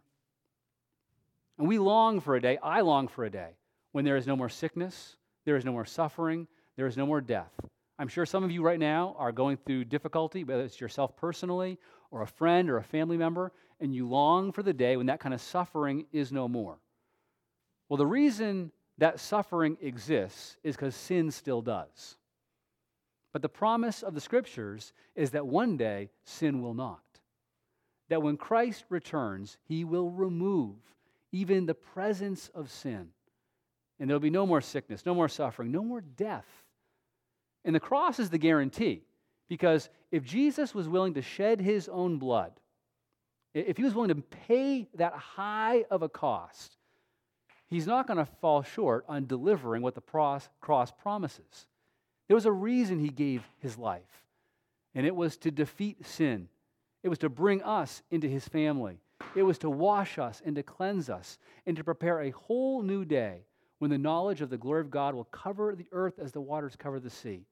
And 1.58 1.66
we 1.66 1.78
long 1.78 2.20
for 2.20 2.36
a 2.36 2.40
day, 2.40 2.58
I 2.62 2.82
long 2.82 3.08
for 3.08 3.24
a 3.24 3.30
day, 3.30 3.50
when 3.92 4.04
there 4.04 4.16
is 4.16 4.26
no 4.26 4.36
more 4.36 4.48
sickness, 4.48 5.16
there 5.44 5.56
is 5.56 5.64
no 5.64 5.72
more 5.72 5.84
suffering, 5.84 6.46
there 6.76 6.86
is 6.86 6.96
no 6.96 7.06
more 7.06 7.20
death. 7.20 7.52
I'm 7.98 8.08
sure 8.08 8.24
some 8.24 8.44
of 8.44 8.50
you 8.52 8.62
right 8.62 8.78
now 8.78 9.16
are 9.18 9.32
going 9.32 9.56
through 9.56 9.86
difficulty, 9.86 10.44
whether 10.44 10.62
it's 10.62 10.80
yourself 10.80 11.16
personally 11.16 11.78
or 12.10 12.22
a 12.22 12.26
friend 12.26 12.70
or 12.70 12.76
a 12.76 12.84
family 12.84 13.16
member, 13.16 13.52
and 13.80 13.94
you 13.94 14.08
long 14.08 14.52
for 14.52 14.62
the 14.62 14.72
day 14.72 14.96
when 14.96 15.06
that 15.06 15.20
kind 15.20 15.34
of 15.34 15.40
suffering 15.40 16.06
is 16.12 16.30
no 16.30 16.46
more. 16.46 16.78
Well, 17.88 17.96
the 17.96 18.06
reason 18.06 18.70
that 18.98 19.18
suffering 19.18 19.76
exists 19.80 20.56
is 20.62 20.76
because 20.76 20.94
sin 20.94 21.30
still 21.30 21.62
does. 21.62 22.16
But 23.38 23.42
the 23.42 23.48
promise 23.48 24.02
of 24.02 24.14
the 24.14 24.20
scriptures 24.20 24.92
is 25.14 25.30
that 25.30 25.46
one 25.46 25.76
day 25.76 26.10
sin 26.24 26.60
will 26.60 26.74
not. 26.74 27.04
That 28.08 28.20
when 28.20 28.36
Christ 28.36 28.84
returns, 28.88 29.58
he 29.62 29.84
will 29.84 30.10
remove 30.10 30.74
even 31.30 31.64
the 31.64 31.72
presence 31.72 32.50
of 32.52 32.68
sin. 32.68 33.10
And 34.00 34.10
there'll 34.10 34.18
be 34.18 34.28
no 34.28 34.44
more 34.44 34.60
sickness, 34.60 35.06
no 35.06 35.14
more 35.14 35.28
suffering, 35.28 35.70
no 35.70 35.84
more 35.84 36.00
death. 36.00 36.48
And 37.64 37.76
the 37.76 37.78
cross 37.78 38.18
is 38.18 38.28
the 38.28 38.38
guarantee. 38.38 39.04
Because 39.48 39.88
if 40.10 40.24
Jesus 40.24 40.74
was 40.74 40.88
willing 40.88 41.14
to 41.14 41.22
shed 41.22 41.60
his 41.60 41.88
own 41.88 42.18
blood, 42.18 42.54
if 43.54 43.76
he 43.76 43.84
was 43.84 43.94
willing 43.94 44.16
to 44.16 44.20
pay 44.48 44.88
that 44.94 45.12
high 45.12 45.84
of 45.92 46.02
a 46.02 46.08
cost, 46.08 46.76
he's 47.68 47.86
not 47.86 48.08
going 48.08 48.18
to 48.18 48.26
fall 48.40 48.64
short 48.64 49.04
on 49.06 49.26
delivering 49.26 49.80
what 49.82 49.94
the 49.94 50.00
cross 50.00 50.92
promises. 51.00 51.68
There 52.28 52.34
was 52.34 52.46
a 52.46 52.52
reason 52.52 52.98
he 52.98 53.08
gave 53.08 53.42
his 53.58 53.76
life, 53.76 54.22
and 54.94 55.06
it 55.06 55.16
was 55.16 55.36
to 55.38 55.50
defeat 55.50 56.04
sin, 56.06 56.48
it 57.02 57.08
was 57.08 57.18
to 57.18 57.28
bring 57.28 57.62
us 57.62 58.02
into 58.10 58.28
his 58.28 58.46
family, 58.46 59.00
it 59.34 59.42
was 59.42 59.58
to 59.58 59.70
wash 59.70 60.18
us 60.18 60.40
and 60.44 60.54
to 60.56 60.62
cleanse 60.62 61.10
us, 61.10 61.38
and 61.66 61.76
to 61.76 61.84
prepare 61.84 62.20
a 62.20 62.30
whole 62.30 62.82
new 62.82 63.04
day 63.04 63.46
when 63.78 63.90
the 63.90 63.98
knowledge 63.98 64.40
of 64.40 64.50
the 64.50 64.58
glory 64.58 64.80
of 64.80 64.90
God 64.90 65.14
will 65.14 65.24
cover 65.24 65.74
the 65.74 65.88
earth 65.92 66.18
as 66.18 66.32
the 66.32 66.40
waters 66.40 66.76
cover 66.76 67.00
the 67.00 67.10
sea. 67.10 67.46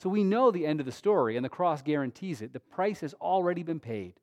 So 0.00 0.08
we 0.08 0.24
know 0.24 0.50
the 0.50 0.66
end 0.66 0.80
of 0.80 0.86
the 0.86 0.92
story, 0.92 1.36
and 1.36 1.44
the 1.44 1.50
cross 1.50 1.82
guarantees 1.82 2.40
it. 2.40 2.52
The 2.52 2.60
price 2.60 3.00
has 3.00 3.14
already 3.14 3.62
been 3.62 3.80
paid. 3.80 4.14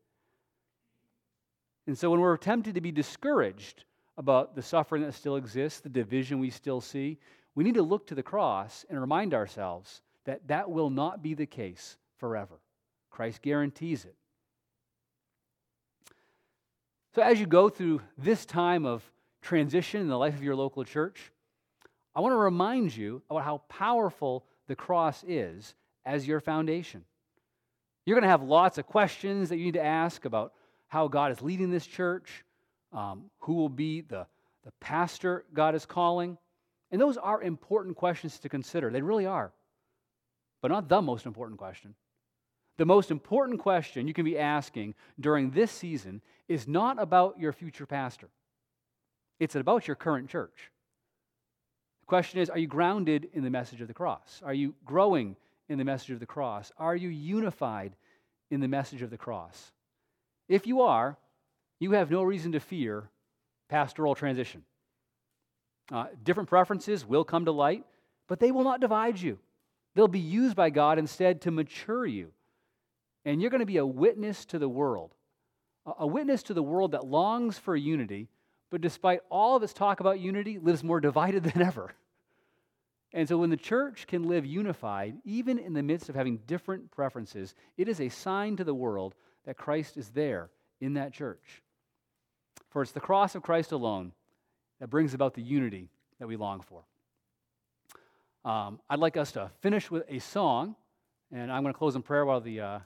And 1.85 1.97
so 1.97 2.09
when 2.09 2.21
we're 2.21 2.37
tempted 2.37 2.75
to 2.75 2.81
be 2.81 2.91
discouraged 2.91 3.83
about 4.17 4.55
the 4.55 4.61
suffering 4.61 5.03
that 5.03 5.13
still 5.13 5.35
exists, 5.35 5.81
the 5.81 5.89
division 5.89 6.39
we 6.39 6.49
still 6.49 6.81
see, 6.81 7.19
we 7.55 7.63
need 7.63 7.75
to 7.75 7.83
look 7.83 8.07
to 8.07 8.15
the 8.15 8.23
cross 8.23 8.85
and 8.89 8.99
remind 8.99 9.33
ourselves 9.33 10.01
that 10.25 10.47
that 10.47 10.69
will 10.69 10.89
not 10.89 11.23
be 11.23 11.33
the 11.33 11.45
case 11.45 11.97
forever. 12.17 12.59
Christ 13.09 13.41
guarantees 13.41 14.05
it. 14.05 14.15
So, 17.15 17.21
as 17.21 17.39
you 17.39 17.45
go 17.45 17.69
through 17.69 18.01
this 18.17 18.45
time 18.45 18.85
of 18.85 19.09
transition 19.41 20.01
in 20.01 20.09
the 20.09 20.17
life 20.17 20.33
of 20.33 20.43
your 20.43 20.55
local 20.55 20.83
church, 20.83 21.31
I 22.13 22.19
want 22.19 22.33
to 22.33 22.37
remind 22.37 22.95
you 22.95 23.21
about 23.29 23.43
how 23.43 23.61
powerful 23.69 24.45
the 24.67 24.75
cross 24.75 25.23
is 25.25 25.75
as 26.05 26.27
your 26.27 26.41
foundation. 26.41 27.05
You're 28.05 28.15
going 28.15 28.23
to 28.23 28.29
have 28.29 28.43
lots 28.43 28.77
of 28.77 28.85
questions 28.85 29.49
that 29.49 29.57
you 29.57 29.65
need 29.65 29.75
to 29.75 29.83
ask 29.83 30.25
about 30.25 30.53
how 30.87 31.07
God 31.07 31.31
is 31.31 31.41
leading 31.41 31.71
this 31.71 31.87
church, 31.87 32.43
um, 32.91 33.25
who 33.39 33.53
will 33.53 33.69
be 33.69 34.01
the, 34.01 34.27
the 34.63 34.71
pastor 34.79 35.45
God 35.53 35.73
is 35.73 35.85
calling. 35.85 36.37
And 36.95 37.01
those 37.01 37.17
are 37.17 37.43
important 37.43 37.97
questions 37.97 38.39
to 38.39 38.47
consider. 38.47 38.89
They 38.89 39.01
really 39.01 39.25
are. 39.25 39.51
But 40.61 40.71
not 40.71 40.87
the 40.87 41.01
most 41.01 41.25
important 41.25 41.59
question. 41.59 41.93
The 42.77 42.85
most 42.85 43.11
important 43.11 43.59
question 43.59 44.07
you 44.07 44.13
can 44.13 44.23
be 44.23 44.39
asking 44.39 44.95
during 45.19 45.51
this 45.51 45.73
season 45.73 46.21
is 46.47 46.69
not 46.69 46.97
about 46.97 47.37
your 47.37 47.51
future 47.51 47.85
pastor, 47.85 48.29
it's 49.41 49.55
about 49.55 49.89
your 49.89 49.95
current 49.95 50.29
church. 50.29 50.71
The 51.99 52.05
question 52.05 52.39
is 52.39 52.49
Are 52.49 52.57
you 52.57 52.67
grounded 52.67 53.27
in 53.33 53.43
the 53.43 53.49
message 53.49 53.81
of 53.81 53.89
the 53.89 53.93
cross? 53.93 54.41
Are 54.45 54.53
you 54.53 54.73
growing 54.85 55.35
in 55.67 55.77
the 55.77 55.83
message 55.83 56.11
of 56.11 56.21
the 56.21 56.25
cross? 56.25 56.71
Are 56.77 56.95
you 56.95 57.09
unified 57.09 57.93
in 58.51 58.61
the 58.61 58.69
message 58.69 59.01
of 59.01 59.09
the 59.09 59.17
cross? 59.17 59.73
If 60.47 60.65
you 60.65 60.83
are, 60.83 61.17
you 61.77 61.91
have 61.91 62.09
no 62.09 62.23
reason 62.23 62.53
to 62.53 62.61
fear 62.61 63.09
pastoral 63.67 64.15
transition. 64.15 64.63
Uh, 65.91 66.05
different 66.23 66.49
preferences 66.49 67.05
will 67.05 67.23
come 67.23 67.45
to 67.45 67.51
light, 67.51 67.83
but 68.27 68.39
they 68.39 68.51
will 68.51 68.63
not 68.63 68.79
divide 68.79 69.19
you. 69.19 69.37
They'll 69.93 70.07
be 70.07 70.19
used 70.19 70.55
by 70.55 70.69
God 70.69 70.99
instead 70.99 71.41
to 71.41 71.51
mature 71.51 72.05
you. 72.05 72.31
And 73.23 73.41
you're 73.41 73.51
going 73.51 73.59
to 73.59 73.65
be 73.65 73.77
a 73.77 73.85
witness 73.85 74.45
to 74.45 74.59
the 74.59 74.69
world, 74.69 75.13
a 75.97 76.05
witness 76.05 76.43
to 76.43 76.53
the 76.53 76.63
world 76.63 76.91
that 76.91 77.05
longs 77.05 77.57
for 77.57 77.75
unity, 77.75 78.27
but 78.69 78.81
despite 78.81 79.21
all 79.29 79.55
of 79.55 79.63
its 79.63 79.73
talk 79.73 79.99
about 79.99 80.19
unity, 80.19 80.59
lives 80.59 80.83
more 80.83 80.99
divided 80.99 81.43
than 81.45 81.61
ever. 81.61 81.93
And 83.13 83.29
so 83.29 83.37
when 83.37 83.49
the 83.49 83.57
church 83.57 84.07
can 84.07 84.23
live 84.27 84.45
unified, 84.45 85.15
even 85.23 85.57
in 85.57 85.73
the 85.73 85.83
midst 85.83 86.09
of 86.09 86.15
having 86.15 86.37
different 86.47 86.91
preferences, 86.91 87.55
it 87.77 87.87
is 87.87 88.01
a 88.01 88.09
sign 88.09 88.57
to 88.57 88.63
the 88.63 88.75
world 88.75 89.15
that 89.45 89.57
Christ 89.57 89.95
is 89.95 90.09
there 90.09 90.49
in 90.81 90.95
that 90.95 91.13
church. 91.13 91.63
For 92.69 92.81
it's 92.81 92.91
the 92.91 92.99
cross 92.99 93.35
of 93.35 93.41
Christ 93.41 93.71
alone 93.71 94.11
that 94.79 94.89
brings 94.89 95.13
about 95.13 95.33
the 95.33 95.41
unity 95.41 95.89
that 96.19 96.27
we 96.27 96.35
long 96.35 96.61
for. 96.61 96.83
Um, 98.43 98.79
I'd 98.89 98.99
like 98.99 99.17
us 99.17 99.31
to 99.33 99.49
finish 99.61 99.89
with 99.89 100.03
a 100.07 100.19
song, 100.19 100.75
and 101.31 101.51
I'm 101.51 101.63
going 101.63 101.73
to 101.73 101.77
close 101.77 101.95
in 101.95 102.01
prayer 102.01 102.25
while 102.25 102.41
the, 102.41 102.61
uh, 102.61 102.79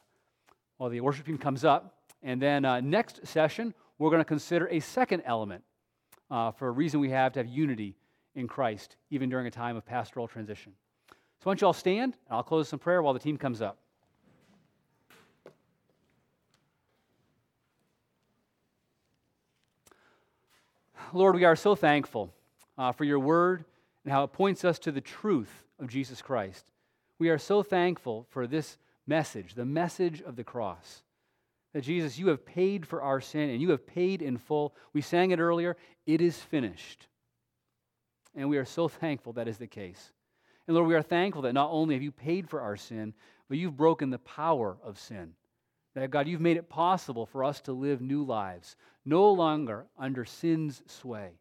while 0.78 0.90
the 0.90 1.02
worship 1.02 1.26
team 1.26 1.38
comes 1.38 1.66
up. 1.66 1.96
And 2.24 2.42
then 2.42 2.66
uh, 2.66 2.80
next 2.80 3.26
session, 3.28 3.74
we're 3.98 4.10
going 4.10 4.22
to 4.22 4.26
consider 4.26 4.68
a 4.68 4.80
second 4.80 5.24
element 5.26 5.64
uh, 6.32 6.52
for 6.52 6.68
a 6.68 6.72
reason 6.72 7.00
we 7.00 7.10
have 7.10 7.34
to 7.34 7.40
have 7.40 7.48
unity 7.48 7.96
in 8.36 8.48
Christ, 8.48 8.96
even 9.10 9.30
during 9.30 9.48
a 9.48 9.52
time 9.52 9.76
of 9.76 9.86
pastoral 9.86 10.28
transition. 10.28 10.74
So 11.10 11.16
why 11.44 11.52
don't 11.52 11.62
you 11.62 11.68
all 11.68 11.74
stand, 11.74 12.16
and 12.28 12.36
I'll 12.36 12.44
close 12.44 12.70
some 12.70 12.80
prayer 12.80 13.02
while 13.02 13.14
the 13.14 13.20
team 13.20 13.38
comes 13.38 13.62
up. 13.62 13.78
Lord, 21.14 21.36
we 21.36 21.46
are 21.46 21.56
so 21.56 21.76
thankful 21.76 22.34
uh, 22.78 22.92
for 22.92 23.04
your 23.04 23.20
word 23.20 23.66
and 24.04 24.14
how 24.14 24.24
it 24.24 24.34
points 24.34 24.64
us 24.64 24.80
to 24.80 24.92
the 24.92 25.02
truth 25.02 25.64
of 25.80 25.88
Jesus 25.88 26.22
Christ. 26.22 26.66
We 27.18 27.30
are 27.30 27.38
so 27.38 27.64
thankful 27.64 28.26
for 28.30 28.48
this 28.48 28.78
message, 29.08 29.56
the 29.56 29.66
message 29.66 30.22
of 30.22 30.36
the 30.36 30.44
cross. 30.44 31.04
That 31.74 31.82
Jesus, 31.82 32.18
you 32.18 32.28
have 32.28 32.46
paid 32.46 32.88
for 32.88 33.02
our 33.02 33.22
sin 33.22 33.50
and 33.50 33.62
you 33.62 33.72
have 33.72 33.86
paid 33.86 34.22
in 34.22 34.38
full. 34.38 34.74
We 34.94 35.02
sang 35.02 35.32
it 35.32 35.40
earlier, 35.40 35.78
it 36.06 36.22
is 36.22 36.38
finished. 36.38 37.08
And 38.36 38.50
we 38.50 38.58
are 38.58 38.66
so 38.66 38.88
thankful 38.88 39.34
that 39.34 39.48
is 39.48 39.58
the 39.58 39.68
case. 39.68 40.12
And 40.68 40.76
Lord, 40.76 40.88
we 40.88 40.96
are 40.96 41.02
thankful 41.02 41.42
that 41.44 41.54
not 41.54 41.72
only 41.72 41.96
have 41.96 42.04
you 42.04 42.12
paid 42.12 42.50
for 42.50 42.62
our 42.62 42.78
sin, 42.78 43.14
but 43.48 43.58
you've 43.58 43.78
broken 43.78 44.12
the 44.12 44.20
power 44.20 44.78
of 44.84 45.00
sin. 45.00 45.34
That, 45.96 46.12
God, 46.12 46.28
you've 46.28 46.42
made 46.42 46.58
it 46.58 46.70
possible 46.70 47.26
for 47.26 47.44
us 47.44 47.60
to 47.62 47.74
live 47.74 48.02
new 48.02 48.24
lives, 48.24 48.76
no 49.10 49.32
longer 49.32 49.88
under 49.98 50.24
sin's 50.24 50.82
sway. 50.86 51.32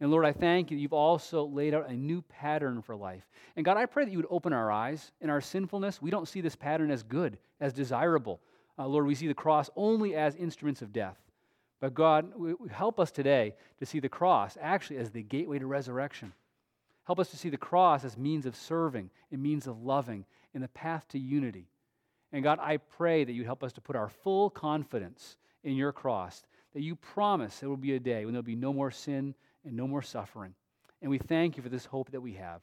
And 0.00 0.10
Lord, 0.12 0.24
I 0.24 0.32
thank 0.32 0.70
you 0.70 0.78
you've 0.78 0.92
also 0.92 1.44
laid 1.44 1.74
out 1.74 1.90
a 1.90 1.92
new 1.92 2.22
pattern 2.22 2.82
for 2.82 2.94
life. 2.94 3.28
And 3.56 3.64
God, 3.64 3.76
I 3.76 3.86
pray 3.86 4.04
that 4.04 4.12
you 4.12 4.18
would 4.18 4.26
open 4.30 4.52
our 4.52 4.70
eyes 4.70 5.10
in 5.20 5.28
our 5.28 5.40
sinfulness. 5.40 6.00
We 6.00 6.10
don't 6.10 6.28
see 6.28 6.40
this 6.40 6.54
pattern 6.54 6.90
as 6.90 7.02
good, 7.02 7.36
as 7.60 7.72
desirable. 7.72 8.40
Uh, 8.78 8.86
Lord, 8.86 9.06
we 9.06 9.16
see 9.16 9.26
the 9.26 9.34
cross 9.34 9.68
only 9.74 10.14
as 10.14 10.36
instruments 10.36 10.82
of 10.82 10.92
death. 10.92 11.18
But 11.80 11.94
God, 11.94 12.32
help 12.70 13.00
us 13.00 13.10
today 13.10 13.54
to 13.78 13.86
see 13.86 13.98
the 14.00 14.08
cross 14.08 14.56
actually 14.60 14.98
as 14.98 15.10
the 15.10 15.22
gateway 15.22 15.58
to 15.58 15.66
resurrection. 15.66 16.32
Help 17.04 17.18
us 17.18 17.30
to 17.30 17.36
see 17.36 17.48
the 17.48 17.56
cross 17.56 18.04
as 18.04 18.16
means 18.16 18.46
of 18.46 18.54
serving 18.54 19.10
and 19.32 19.42
means 19.42 19.66
of 19.66 19.82
loving 19.82 20.24
and 20.54 20.62
the 20.62 20.68
path 20.68 21.06
to 21.08 21.18
unity. 21.18 21.68
And 22.32 22.44
God, 22.44 22.58
I 22.60 22.76
pray 22.76 23.24
that 23.24 23.32
you 23.32 23.44
help 23.44 23.64
us 23.64 23.72
to 23.74 23.80
put 23.80 23.96
our 23.96 24.08
full 24.08 24.50
confidence 24.50 25.36
in 25.64 25.74
your 25.74 25.92
cross, 25.92 26.44
that 26.74 26.82
you 26.82 26.96
promise 26.96 27.58
there 27.58 27.68
will 27.68 27.76
be 27.76 27.94
a 27.94 28.00
day 28.00 28.24
when 28.24 28.34
there'll 28.34 28.42
be 28.42 28.56
no 28.56 28.72
more 28.72 28.90
sin 28.90 29.34
and 29.64 29.76
no 29.76 29.86
more 29.86 30.02
suffering. 30.02 30.54
And 31.00 31.10
we 31.10 31.18
thank 31.18 31.56
you 31.56 31.62
for 31.62 31.68
this 31.68 31.84
hope 31.84 32.10
that 32.10 32.20
we 32.20 32.34
have. 32.34 32.60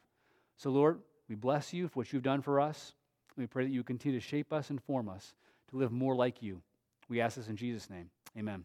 So, 0.56 0.70
Lord, 0.70 1.00
we 1.28 1.34
bless 1.34 1.72
you 1.72 1.88
for 1.88 2.00
what 2.00 2.12
you've 2.12 2.22
done 2.22 2.42
for 2.42 2.60
us. 2.60 2.94
We 3.36 3.46
pray 3.46 3.64
that 3.64 3.72
you 3.72 3.82
continue 3.82 4.18
to 4.18 4.26
shape 4.26 4.52
us 4.52 4.70
and 4.70 4.82
form 4.82 5.08
us 5.08 5.34
to 5.70 5.76
live 5.76 5.92
more 5.92 6.14
like 6.14 6.42
you. 6.42 6.62
We 7.08 7.20
ask 7.20 7.36
this 7.36 7.48
in 7.48 7.56
Jesus' 7.56 7.90
name. 7.90 8.10
Amen. 8.36 8.64